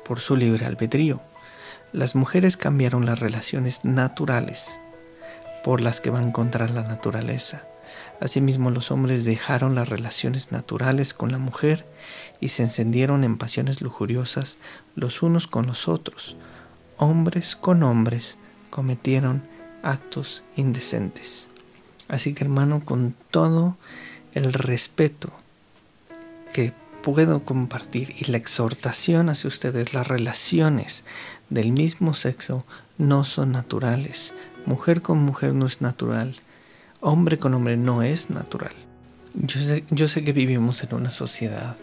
por 0.05 0.21
su 0.21 0.37
libre 0.37 0.67
albedrío. 0.67 1.23
Las 1.93 2.15
mujeres 2.15 2.59
cambiaron 2.59 3.07
las 3.07 3.21
relaciones 3.21 3.87
naturales 3.87 4.79
por 5.65 5.81
las 5.81 6.03
que 6.03 6.11
van 6.11 6.31
contra 6.31 6.69
la 6.69 6.83
naturaleza 6.83 7.67
Asimismo 8.21 8.71
los 8.71 8.91
hombres 8.91 9.25
dejaron 9.25 9.75
las 9.75 9.89
relaciones 9.89 10.53
naturales 10.53 11.15
con 11.15 11.33
la 11.33 11.39
mujer 11.39 11.87
y 12.41 12.49
se 12.49 12.63
encendieron 12.63 13.25
en 13.25 13.39
pasiones 13.39 13.81
lujuriosas 13.81 14.59
los 14.95 15.23
unos 15.23 15.47
con 15.47 15.67
los 15.67 15.89
otros. 15.89 16.37
Hombres 16.97 17.57
con 17.57 17.83
hombres 17.83 18.39
cometieron 18.71 19.43
actos 19.83 20.43
indecentes. 20.57 21.49
Así 22.09 22.35
que 22.35 22.45
hermano, 22.45 22.85
con 22.85 23.15
todo 23.31 23.77
el 24.33 24.53
respeto 24.53 25.33
que 26.53 26.73
puedo 27.03 27.45
compartir 27.45 28.13
y 28.19 28.31
la 28.31 28.37
exhortación 28.37 29.29
hacia 29.29 29.49
ustedes, 29.49 29.95
las 29.95 30.07
relaciones 30.07 31.05
del 31.51 31.73
mismo 31.73 32.15
sexo 32.15 32.65
no 32.99 33.25
son 33.25 33.53
naturales. 33.53 34.33
Mujer 34.65 35.03
con 35.03 35.19
mujer 35.19 35.55
no 35.55 35.67
es 35.67 35.81
natural 35.81 36.37
hombre 37.07 37.39
con 37.39 37.55
hombre 37.55 37.77
no 37.77 38.03
es 38.03 38.31
natural. 38.31 38.73
Yo 39.35 39.61
sé, 39.61 39.85
yo 39.91 40.09
sé 40.09 40.25
que 40.25 40.33
vivimos 40.33 40.83
en 40.83 40.93
una 40.93 41.11
sociedad 41.11 41.77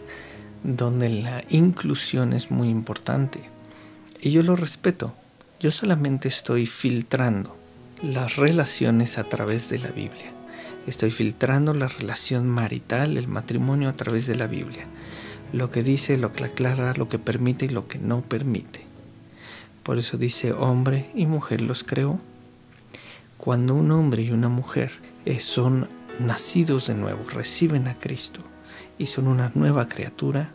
donde 0.62 1.08
la 1.08 1.42
inclusión 1.48 2.34
es 2.34 2.50
muy 2.50 2.68
importante 2.68 3.40
y 4.20 4.32
yo 4.32 4.42
lo 4.42 4.54
respeto. 4.54 5.14
Yo 5.60 5.72
solamente 5.72 6.28
estoy 6.28 6.66
filtrando 6.66 7.56
las 8.02 8.36
relaciones 8.36 9.16
a 9.16 9.24
través 9.24 9.70
de 9.70 9.78
la 9.78 9.92
Biblia. 9.92 10.30
Estoy 10.86 11.10
filtrando 11.10 11.72
la 11.72 11.88
relación 11.88 12.46
marital, 12.46 13.16
el 13.16 13.26
matrimonio 13.26 13.88
a 13.88 13.96
través 13.96 14.26
de 14.26 14.36
la 14.36 14.46
Biblia. 14.46 14.86
Lo 15.54 15.70
que 15.70 15.82
dice, 15.82 16.18
lo 16.18 16.34
que 16.34 16.44
aclara, 16.44 16.92
lo 16.92 17.08
que 17.08 17.18
permite 17.18 17.64
y 17.64 17.70
lo 17.70 17.88
que 17.88 17.98
no 17.98 18.20
permite. 18.20 18.84
Por 19.84 19.96
eso 19.96 20.18
dice 20.18 20.52
hombre 20.52 21.10
y 21.14 21.24
mujer 21.24 21.62
los 21.62 21.82
creó. 21.82 22.20
Cuando 23.38 23.74
un 23.74 23.90
hombre 23.90 24.22
y 24.22 24.30
una 24.30 24.50
mujer 24.50 24.92
eh, 25.24 25.40
son 25.40 25.88
nacidos 26.20 26.86
de 26.86 26.94
nuevo, 26.94 27.24
reciben 27.28 27.88
a 27.88 27.94
Cristo 27.94 28.40
y 28.98 29.06
son 29.06 29.26
una 29.26 29.50
nueva 29.54 29.88
criatura 29.88 30.52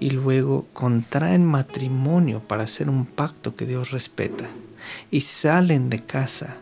y 0.00 0.10
luego 0.10 0.66
contraen 0.72 1.44
matrimonio 1.44 2.40
para 2.40 2.64
hacer 2.64 2.88
un 2.88 3.06
pacto 3.06 3.54
que 3.56 3.66
Dios 3.66 3.90
respeta 3.90 4.46
y 5.10 5.22
salen 5.22 5.90
de 5.90 6.00
casa 6.00 6.56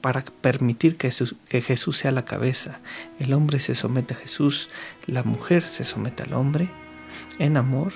para 0.00 0.24
permitir 0.40 0.96
que 0.96 1.08
Jesús, 1.08 1.36
que 1.48 1.62
Jesús 1.62 1.98
sea 1.98 2.10
la 2.10 2.24
cabeza. 2.24 2.80
El 3.20 3.32
hombre 3.32 3.58
se 3.60 3.74
somete 3.74 4.14
a 4.14 4.16
Jesús, 4.16 4.68
la 5.06 5.22
mujer 5.22 5.62
se 5.62 5.84
somete 5.84 6.24
al 6.24 6.34
hombre 6.34 6.68
en 7.38 7.56
amor. 7.56 7.92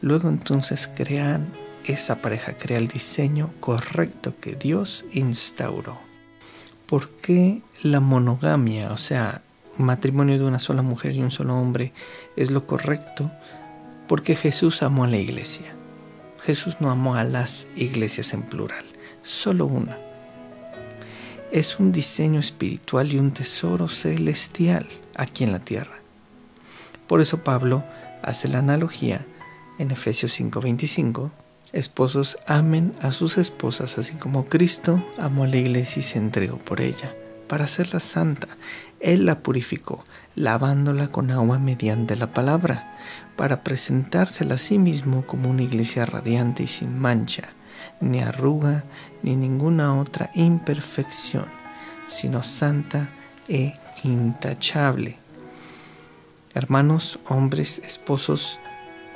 Luego 0.00 0.28
entonces 0.28 0.90
crean 0.94 1.52
esa 1.84 2.20
pareja, 2.20 2.56
crea 2.56 2.78
el 2.78 2.88
diseño 2.88 3.52
correcto 3.60 4.34
que 4.40 4.56
Dios 4.56 5.04
instauró. 5.12 6.13
¿Por 6.86 7.10
qué 7.10 7.62
la 7.82 8.00
monogamia, 8.00 8.92
o 8.92 8.98
sea, 8.98 9.42
matrimonio 9.78 10.38
de 10.38 10.44
una 10.44 10.58
sola 10.58 10.82
mujer 10.82 11.14
y 11.14 11.22
un 11.22 11.30
solo 11.30 11.56
hombre, 11.56 11.92
es 12.36 12.50
lo 12.50 12.66
correcto? 12.66 13.30
Porque 14.08 14.36
Jesús 14.36 14.82
amó 14.82 15.04
a 15.04 15.08
la 15.08 15.16
iglesia. 15.16 15.74
Jesús 16.42 16.76
no 16.80 16.90
amó 16.90 17.14
a 17.14 17.24
las 17.24 17.68
iglesias 17.74 18.34
en 18.34 18.42
plural, 18.42 18.84
solo 19.22 19.66
una. 19.66 19.96
Es 21.52 21.78
un 21.78 21.92
diseño 21.92 22.40
espiritual 22.40 23.12
y 23.12 23.18
un 23.18 23.32
tesoro 23.32 23.88
celestial 23.88 24.86
aquí 25.14 25.44
en 25.44 25.52
la 25.52 25.60
tierra. 25.60 25.98
Por 27.06 27.20
eso 27.20 27.44
Pablo 27.44 27.84
hace 28.22 28.48
la 28.48 28.58
analogía 28.58 29.24
en 29.78 29.90
Efesios 29.90 30.38
5:25 30.38 31.30
Esposos 31.74 32.38
amen 32.46 32.94
a 33.02 33.10
sus 33.10 33.36
esposas 33.36 33.98
así 33.98 34.14
como 34.14 34.44
Cristo 34.44 35.04
amó 35.18 35.42
a 35.42 35.48
la 35.48 35.56
iglesia 35.56 35.98
y 35.98 36.02
se 36.04 36.18
entregó 36.18 36.56
por 36.56 36.80
ella, 36.80 37.16
para 37.48 37.64
hacerla 37.64 37.98
santa. 37.98 38.46
Él 39.00 39.26
la 39.26 39.40
purificó, 39.40 40.04
lavándola 40.36 41.08
con 41.08 41.32
agua 41.32 41.58
mediante 41.58 42.14
la 42.14 42.32
palabra, 42.32 42.96
para 43.34 43.64
presentársela 43.64 44.54
a 44.54 44.58
sí 44.58 44.78
mismo 44.78 45.26
como 45.26 45.50
una 45.50 45.62
iglesia 45.62 46.06
radiante 46.06 46.62
y 46.62 46.68
sin 46.68 46.96
mancha, 46.96 47.42
ni 48.00 48.20
arruga, 48.20 48.84
ni 49.24 49.34
ninguna 49.34 49.98
otra 49.98 50.30
imperfección, 50.36 51.46
sino 52.06 52.44
santa 52.44 53.10
e 53.48 53.74
intachable. 54.04 55.18
Hermanos, 56.54 57.18
hombres, 57.26 57.80
esposos, 57.80 58.60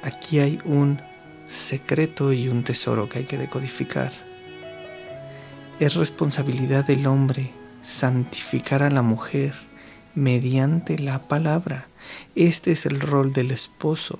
aquí 0.02 0.40
hay 0.40 0.58
un 0.64 1.00
secreto 1.48 2.32
y 2.32 2.48
un 2.48 2.62
tesoro 2.62 3.08
que 3.08 3.20
hay 3.20 3.24
que 3.24 3.38
decodificar. 3.38 4.12
Es 5.80 5.94
responsabilidad 5.94 6.86
del 6.86 7.06
hombre 7.06 7.50
santificar 7.82 8.82
a 8.82 8.90
la 8.90 9.02
mujer 9.02 9.54
mediante 10.14 10.98
la 10.98 11.20
palabra. 11.20 11.88
Este 12.34 12.72
es 12.72 12.86
el 12.86 13.00
rol 13.00 13.32
del 13.32 13.50
esposo, 13.50 14.18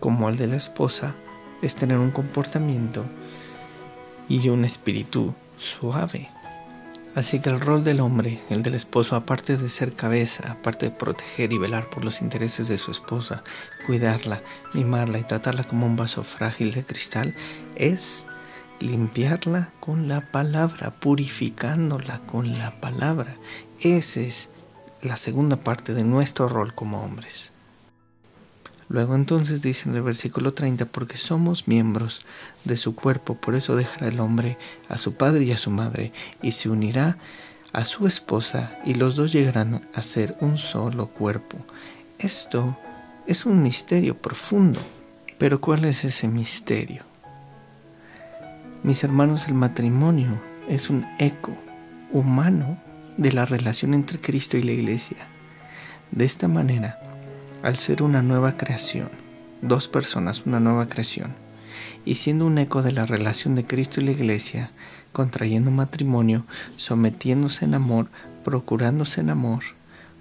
como 0.00 0.28
el 0.28 0.36
de 0.36 0.46
la 0.46 0.56
esposa 0.56 1.14
es 1.62 1.76
tener 1.76 1.98
un 1.98 2.10
comportamiento 2.10 3.04
y 4.28 4.48
un 4.48 4.64
espíritu 4.64 5.34
suave. 5.56 6.28
Así 7.14 7.38
que 7.38 7.48
el 7.48 7.60
rol 7.60 7.84
del 7.84 8.00
hombre, 8.00 8.40
el 8.50 8.62
del 8.62 8.74
esposo, 8.74 9.14
aparte 9.14 9.56
de 9.56 9.68
ser 9.68 9.94
cabeza, 9.94 10.50
aparte 10.50 10.86
de 10.86 10.92
proteger 10.92 11.52
y 11.52 11.58
velar 11.58 11.88
por 11.88 12.04
los 12.04 12.20
intereses 12.20 12.66
de 12.66 12.76
su 12.76 12.90
esposa, 12.90 13.44
cuidarla, 13.86 14.42
mimarla 14.72 15.18
y 15.18 15.24
tratarla 15.24 15.62
como 15.62 15.86
un 15.86 15.94
vaso 15.94 16.24
frágil 16.24 16.72
de 16.72 16.84
cristal, 16.84 17.34
es 17.76 18.26
limpiarla 18.80 19.70
con 19.78 20.08
la 20.08 20.20
palabra, 20.32 20.90
purificándola 20.90 22.18
con 22.26 22.52
la 22.58 22.80
palabra. 22.80 23.32
Esa 23.80 24.20
es 24.20 24.50
la 25.00 25.16
segunda 25.16 25.56
parte 25.56 25.94
de 25.94 26.02
nuestro 26.02 26.48
rol 26.48 26.74
como 26.74 27.02
hombres. 27.02 27.53
Luego 28.88 29.14
entonces 29.14 29.62
dice 29.62 29.88
en 29.88 29.96
el 29.96 30.02
versículo 30.02 30.52
30, 30.52 30.84
porque 30.86 31.16
somos 31.16 31.68
miembros 31.68 32.22
de 32.64 32.76
su 32.76 32.94
cuerpo, 32.94 33.34
por 33.34 33.54
eso 33.54 33.76
dejará 33.76 34.08
el 34.08 34.20
hombre 34.20 34.58
a 34.88 34.98
su 34.98 35.14
padre 35.14 35.44
y 35.44 35.52
a 35.52 35.56
su 35.56 35.70
madre, 35.70 36.12
y 36.42 36.52
se 36.52 36.68
unirá 36.68 37.18
a 37.72 37.84
su 37.84 38.06
esposa, 38.06 38.78
y 38.84 38.94
los 38.94 39.16
dos 39.16 39.32
llegarán 39.32 39.86
a 39.94 40.02
ser 40.02 40.36
un 40.40 40.58
solo 40.58 41.06
cuerpo. 41.08 41.58
Esto 42.18 42.78
es 43.26 43.46
un 43.46 43.62
misterio 43.62 44.16
profundo, 44.18 44.80
pero 45.38 45.60
¿cuál 45.60 45.84
es 45.86 46.04
ese 46.04 46.28
misterio? 46.28 47.02
Mis 48.82 49.02
hermanos, 49.02 49.48
el 49.48 49.54
matrimonio 49.54 50.40
es 50.68 50.90
un 50.90 51.06
eco 51.18 51.54
humano 52.12 52.78
de 53.16 53.32
la 53.32 53.46
relación 53.46 53.94
entre 53.94 54.20
Cristo 54.20 54.56
y 54.58 54.62
la 54.62 54.72
iglesia. 54.72 55.16
De 56.10 56.24
esta 56.24 56.48
manera, 56.48 57.00
al 57.64 57.78
ser 57.78 58.02
una 58.02 58.22
nueva 58.22 58.58
creación, 58.58 59.08
dos 59.62 59.88
personas, 59.88 60.42
una 60.44 60.60
nueva 60.60 60.86
creación, 60.86 61.34
y 62.04 62.16
siendo 62.16 62.44
un 62.44 62.58
eco 62.58 62.82
de 62.82 62.92
la 62.92 63.06
relación 63.06 63.54
de 63.54 63.64
Cristo 63.64 64.02
y 64.02 64.04
la 64.04 64.10
Iglesia, 64.10 64.70
contrayendo 65.14 65.70
matrimonio, 65.70 66.44
sometiéndose 66.76 67.64
en 67.64 67.72
amor, 67.72 68.10
procurándose 68.44 69.22
en 69.22 69.30
amor, 69.30 69.64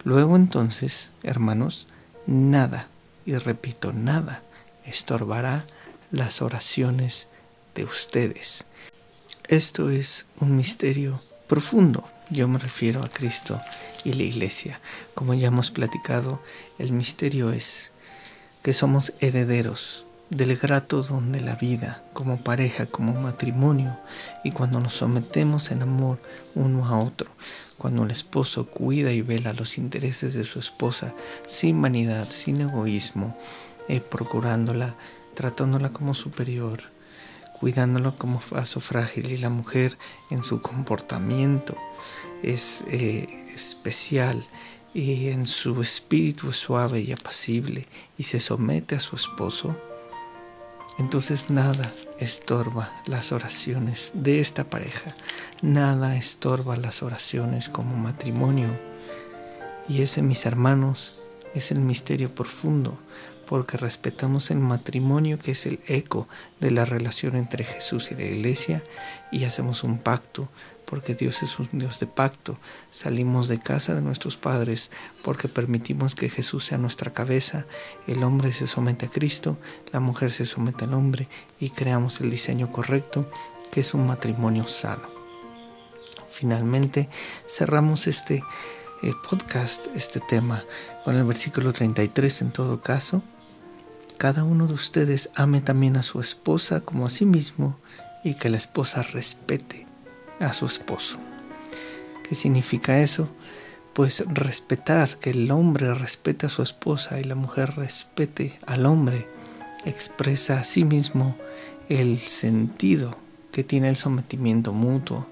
luego 0.05 0.37
entonces, 0.37 1.11
hermanos, 1.21 1.87
nada, 2.27 2.87
y 3.25 3.35
repito, 3.35 3.91
nada, 3.91 4.41
estorbará 4.85 5.65
las 6.11 6.41
oraciones 6.41 7.27
de 7.75 7.83
ustedes. 7.83 8.63
Esto 9.49 9.89
es 9.89 10.27
un 10.39 10.55
misterio 10.55 11.19
profundo. 11.47 12.05
Yo 12.33 12.47
me 12.47 12.57
refiero 12.57 13.03
a 13.03 13.09
Cristo 13.09 13.61
y 14.03 14.13
la 14.13 14.23
iglesia. 14.23 14.81
Como 15.13 15.35
ya 15.35 15.49
hemos 15.49 15.69
platicado, 15.69 16.41
el 16.79 16.91
misterio 16.91 17.51
es 17.51 17.91
que 18.63 18.73
somos 18.73 19.13
herederos 19.19 20.07
del 20.31 20.55
grato 20.57 21.03
don 21.03 21.31
de 21.31 21.41
la 21.41 21.53
vida, 21.53 22.03
como 22.13 22.37
pareja, 22.37 22.87
como 22.87 23.13
matrimonio, 23.13 23.99
y 24.43 24.49
cuando 24.49 24.79
nos 24.79 24.95
sometemos 24.95 25.69
en 25.69 25.83
amor 25.83 26.19
uno 26.55 26.87
a 26.87 26.97
otro, 26.97 27.29
cuando 27.77 28.03
el 28.03 28.09
esposo 28.09 28.65
cuida 28.65 29.11
y 29.11 29.21
vela 29.21 29.53
los 29.53 29.77
intereses 29.77 30.33
de 30.33 30.43
su 30.43 30.57
esposa 30.57 31.13
sin 31.45 31.79
vanidad, 31.83 32.31
sin 32.31 32.61
egoísmo, 32.61 33.37
eh, 33.89 34.01
procurándola, 34.01 34.95
tratándola 35.35 35.89
como 35.89 36.15
superior, 36.15 36.81
cuidándolo 37.63 38.17
como 38.17 38.41
vaso 38.51 38.81
frágil 38.81 39.31
y 39.31 39.37
la 39.37 39.47
mujer 39.47 39.97
en 40.29 40.43
su 40.43 40.61
comportamiento 40.61 41.77
es 42.41 42.83
eh, 42.89 43.45
especial 43.55 44.45
y 44.93 45.29
en 45.29 45.45
su 45.45 45.81
espíritu 45.81 46.49
es 46.49 46.57
suave 46.57 46.99
y 46.99 47.13
apacible 47.13 47.85
y 48.17 48.23
se 48.23 48.41
somete 48.41 48.95
a 48.95 48.99
su 48.99 49.15
esposo, 49.15 49.79
entonces 50.99 51.51
nada 51.51 51.93
estorba 52.19 52.91
las 53.05 53.31
oraciones 53.31 54.11
de 54.13 54.41
esta 54.41 54.65
pareja, 54.65 55.15
nada 55.61 56.17
estorba 56.17 56.75
las 56.75 57.01
oraciones 57.01 57.69
como 57.69 57.95
matrimonio. 57.95 58.77
Y 59.87 60.01
ese, 60.01 60.21
mis 60.21 60.45
hermanos, 60.45 61.15
es 61.55 61.71
el 61.71 61.79
misterio 61.79 62.35
profundo 62.35 62.97
porque 63.53 63.77
respetamos 63.77 64.49
el 64.49 64.57
matrimonio 64.57 65.37
que 65.37 65.51
es 65.51 65.67
el 65.67 65.79
eco 65.85 66.27
de 66.59 66.71
la 66.71 66.85
relación 66.85 67.35
entre 67.35 67.63
Jesús 67.63 68.11
y 68.11 68.15
la 68.15 68.23
iglesia 68.23 68.83
y 69.31 69.43
hacemos 69.43 69.83
un 69.83 69.99
pacto 69.99 70.49
porque 70.87 71.13
Dios 71.13 71.43
es 71.43 71.59
un 71.59 71.69
Dios 71.71 71.99
de 71.99 72.07
pacto. 72.07 72.57
Salimos 72.89 73.47
de 73.49 73.59
casa 73.59 73.93
de 73.93 74.01
nuestros 74.01 74.37
padres 74.37 74.89
porque 75.21 75.49
permitimos 75.49 76.15
que 76.15 76.29
Jesús 76.29 76.65
sea 76.65 76.79
nuestra 76.79 77.13
cabeza, 77.13 77.67
el 78.07 78.23
hombre 78.23 78.51
se 78.51 78.65
somete 78.65 79.05
a 79.05 79.09
Cristo, 79.09 79.59
la 79.91 79.99
mujer 79.99 80.31
se 80.31 80.47
somete 80.47 80.85
al 80.85 80.95
hombre 80.95 81.27
y 81.59 81.69
creamos 81.69 82.21
el 82.21 82.31
diseño 82.31 82.71
correcto 82.71 83.29
que 83.71 83.81
es 83.81 83.93
un 83.93 84.07
matrimonio 84.07 84.65
sano. 84.65 85.07
Finalmente 86.27 87.07
cerramos 87.47 88.07
este 88.07 88.43
eh, 89.03 89.13
podcast, 89.29 89.89
este 89.95 90.19
tema, 90.21 90.63
con 91.05 91.15
el 91.15 91.23
versículo 91.23 91.71
33 91.71 92.41
en 92.41 92.51
todo 92.51 92.81
caso 92.81 93.21
cada 94.23 94.45
uno 94.45 94.67
de 94.67 94.73
ustedes 94.73 95.31
ame 95.35 95.59
también 95.59 95.97
a 95.97 96.01
su 96.01 96.21
esposa 96.21 96.79
como 96.79 97.05
a 97.05 97.09
sí 97.09 97.25
mismo 97.25 97.77
y 98.23 98.35
que 98.35 98.47
la 98.47 98.55
esposa 98.55 99.03
respete 99.03 99.85
a 100.39 100.53
su 100.53 100.65
esposo. 100.65 101.17
¿Qué 102.23 102.33
significa 102.33 103.01
eso? 103.01 103.27
Pues 103.91 104.23
respetar, 104.29 105.19
que 105.19 105.31
el 105.31 105.51
hombre 105.51 105.93
respete 105.93 106.45
a 106.45 106.49
su 106.49 106.63
esposa 106.63 107.19
y 107.19 107.25
la 107.25 107.35
mujer 107.35 107.75
respete 107.75 108.57
al 108.65 108.85
hombre, 108.85 109.27
expresa 109.83 110.57
a 110.57 110.63
sí 110.63 110.85
mismo 110.85 111.35
el 111.89 112.17
sentido 112.19 113.17
que 113.51 113.65
tiene 113.65 113.89
el 113.89 113.97
sometimiento 113.97 114.71
mutuo 114.71 115.27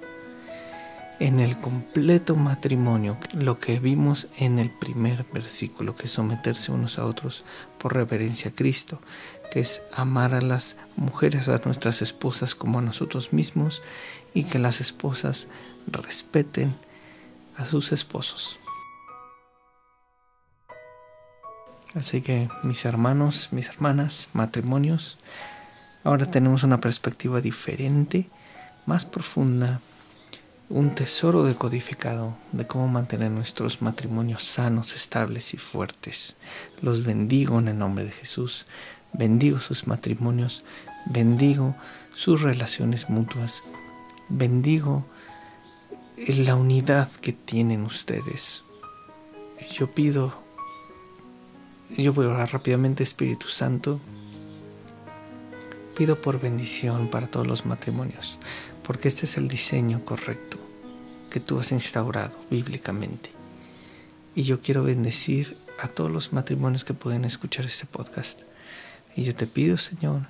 en 1.21 1.39
el 1.39 1.55
completo 1.55 2.35
matrimonio, 2.35 3.15
lo 3.31 3.59
que 3.59 3.79
vimos 3.79 4.29
en 4.37 4.57
el 4.57 4.71
primer 4.71 5.23
versículo, 5.31 5.95
que 5.95 6.07
someterse 6.07 6.71
unos 6.71 6.97
a 6.97 7.05
otros 7.05 7.45
por 7.81 7.95
reverencia 7.95 8.51
a 8.51 8.53
Cristo, 8.53 9.01
que 9.51 9.59
es 9.59 9.81
amar 9.93 10.35
a 10.35 10.41
las 10.41 10.77
mujeres, 10.95 11.49
a 11.49 11.59
nuestras 11.65 12.01
esposas 12.01 12.53
como 12.53 12.79
a 12.79 12.81
nosotros 12.83 13.33
mismos, 13.33 13.81
y 14.33 14.43
que 14.43 14.59
las 14.59 14.81
esposas 14.81 15.47
respeten 15.87 16.73
a 17.57 17.65
sus 17.65 17.91
esposos. 17.91 18.59
Así 21.95 22.21
que 22.21 22.49
mis 22.63 22.85
hermanos, 22.85 23.49
mis 23.51 23.67
hermanas, 23.67 24.29
matrimonios, 24.33 25.17
ahora 26.03 26.25
tenemos 26.25 26.63
una 26.63 26.79
perspectiva 26.79 27.41
diferente, 27.41 28.29
más 28.85 29.05
profunda, 29.05 29.81
un 30.71 30.95
tesoro 30.95 31.43
decodificado 31.43 32.37
de 32.53 32.65
cómo 32.65 32.87
mantener 32.87 33.29
nuestros 33.29 33.81
matrimonios 33.81 34.43
sanos, 34.43 34.95
estables 34.95 35.53
y 35.53 35.57
fuertes. 35.57 36.37
Los 36.81 37.03
bendigo 37.03 37.59
en 37.59 37.67
el 37.67 37.77
nombre 37.77 38.05
de 38.05 38.11
Jesús. 38.11 38.65
Bendigo 39.11 39.59
sus 39.59 39.87
matrimonios, 39.87 40.63
bendigo 41.05 41.75
sus 42.13 42.41
relaciones 42.41 43.09
mutuas, 43.09 43.63
bendigo 44.29 45.05
la 46.15 46.55
unidad 46.55 47.11
que 47.19 47.33
tienen 47.33 47.83
ustedes. 47.83 48.63
Yo 49.77 49.91
pido, 49.91 50.33
yo 51.97 52.13
voy 52.13 52.27
a 52.27 52.29
orar 52.29 52.53
rápidamente, 52.53 53.03
Espíritu 53.03 53.49
Santo, 53.49 53.99
pido 55.97 56.21
por 56.21 56.39
bendición 56.39 57.09
para 57.09 57.27
todos 57.27 57.45
los 57.45 57.65
matrimonios, 57.65 58.39
porque 58.83 59.07
este 59.07 59.25
es 59.25 59.37
el 59.37 59.47
diseño 59.47 60.03
correcto 60.05 60.57
que 61.29 61.39
tú 61.39 61.59
has 61.59 61.71
instaurado 61.71 62.37
bíblicamente. 62.49 63.31
Y 64.35 64.43
yo 64.43 64.61
quiero 64.61 64.83
bendecir 64.83 65.57
a 65.79 65.87
todos 65.87 66.11
los 66.11 66.33
matrimonios 66.33 66.83
que 66.83 66.93
pueden 66.93 67.25
escuchar 67.25 67.65
este 67.65 67.85
podcast. 67.85 68.41
Y 69.15 69.23
yo 69.23 69.35
te 69.35 69.47
pido, 69.47 69.77
Señor, 69.77 70.27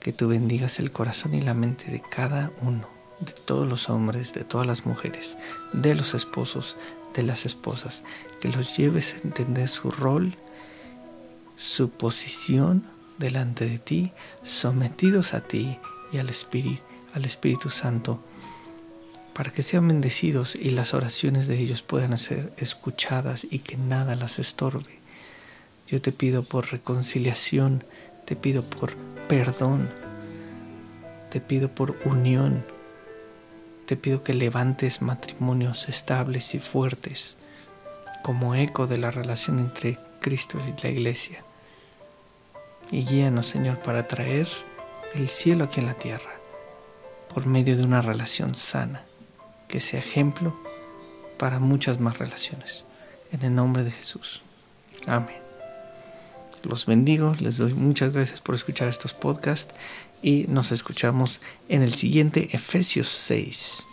que 0.00 0.12
tú 0.12 0.28
bendigas 0.28 0.78
el 0.78 0.90
corazón 0.90 1.34
y 1.34 1.40
la 1.40 1.54
mente 1.54 1.90
de 1.90 2.00
cada 2.00 2.52
uno, 2.62 2.88
de 3.20 3.32
todos 3.32 3.68
los 3.68 3.88
hombres, 3.90 4.34
de 4.34 4.44
todas 4.44 4.66
las 4.66 4.86
mujeres, 4.86 5.36
de 5.72 5.94
los 5.94 6.14
esposos, 6.14 6.76
de 7.14 7.22
las 7.22 7.46
esposas, 7.46 8.04
que 8.40 8.48
los 8.48 8.76
lleves 8.76 9.14
a 9.14 9.26
entender 9.26 9.68
su 9.68 9.90
rol, 9.90 10.36
su 11.56 11.90
posición 11.90 12.84
delante 13.18 13.68
de 13.68 13.78
ti, 13.78 14.12
sometidos 14.42 15.34
a 15.34 15.40
ti 15.40 15.78
y 16.12 16.18
al 16.18 16.28
Espíritu, 16.28 16.82
al 17.14 17.24
Espíritu 17.24 17.70
Santo 17.70 18.20
para 19.34 19.50
que 19.50 19.62
sean 19.62 19.88
bendecidos 19.88 20.54
y 20.54 20.70
las 20.70 20.94
oraciones 20.94 21.48
de 21.48 21.58
ellos 21.58 21.82
puedan 21.82 22.16
ser 22.18 22.52
escuchadas 22.56 23.46
y 23.50 23.58
que 23.58 23.76
nada 23.76 24.14
las 24.14 24.38
estorbe. 24.38 25.00
Yo 25.88 26.00
te 26.00 26.12
pido 26.12 26.44
por 26.44 26.70
reconciliación, 26.70 27.84
te 28.24 28.36
pido 28.36 28.68
por 28.68 28.94
perdón, 29.28 29.90
te 31.30 31.40
pido 31.40 31.68
por 31.68 31.96
unión, 32.04 32.64
te 33.86 33.96
pido 33.96 34.22
que 34.22 34.34
levantes 34.34 35.02
matrimonios 35.02 35.88
estables 35.88 36.54
y 36.54 36.60
fuertes 36.60 37.36
como 38.22 38.54
eco 38.54 38.86
de 38.86 38.98
la 38.98 39.10
relación 39.10 39.58
entre 39.58 39.98
Cristo 40.20 40.58
y 40.66 40.80
la 40.82 40.90
iglesia. 40.90 41.44
Y 42.90 43.04
guíanos, 43.04 43.48
Señor, 43.48 43.80
para 43.80 44.06
traer 44.06 44.48
el 45.14 45.28
cielo 45.28 45.64
aquí 45.64 45.80
en 45.80 45.86
la 45.86 45.94
tierra 45.94 46.33
por 47.34 47.46
medio 47.46 47.76
de 47.76 47.82
una 47.82 48.00
relación 48.00 48.54
sana 48.54 49.04
que 49.66 49.80
sea 49.80 49.98
ejemplo 49.98 50.56
para 51.36 51.58
muchas 51.58 51.98
más 51.98 52.18
relaciones. 52.18 52.84
En 53.32 53.42
el 53.42 53.54
nombre 53.54 53.82
de 53.82 53.90
Jesús. 53.90 54.42
Amén. 55.06 55.42
Los 56.62 56.86
bendigo, 56.86 57.36
les 57.40 57.58
doy 57.58 57.74
muchas 57.74 58.12
gracias 58.12 58.40
por 58.40 58.54
escuchar 58.54 58.88
estos 58.88 59.12
podcasts 59.12 59.74
y 60.22 60.46
nos 60.48 60.72
escuchamos 60.72 61.42
en 61.68 61.82
el 61.82 61.92
siguiente 61.92 62.48
Efesios 62.52 63.08
6. 63.08 63.86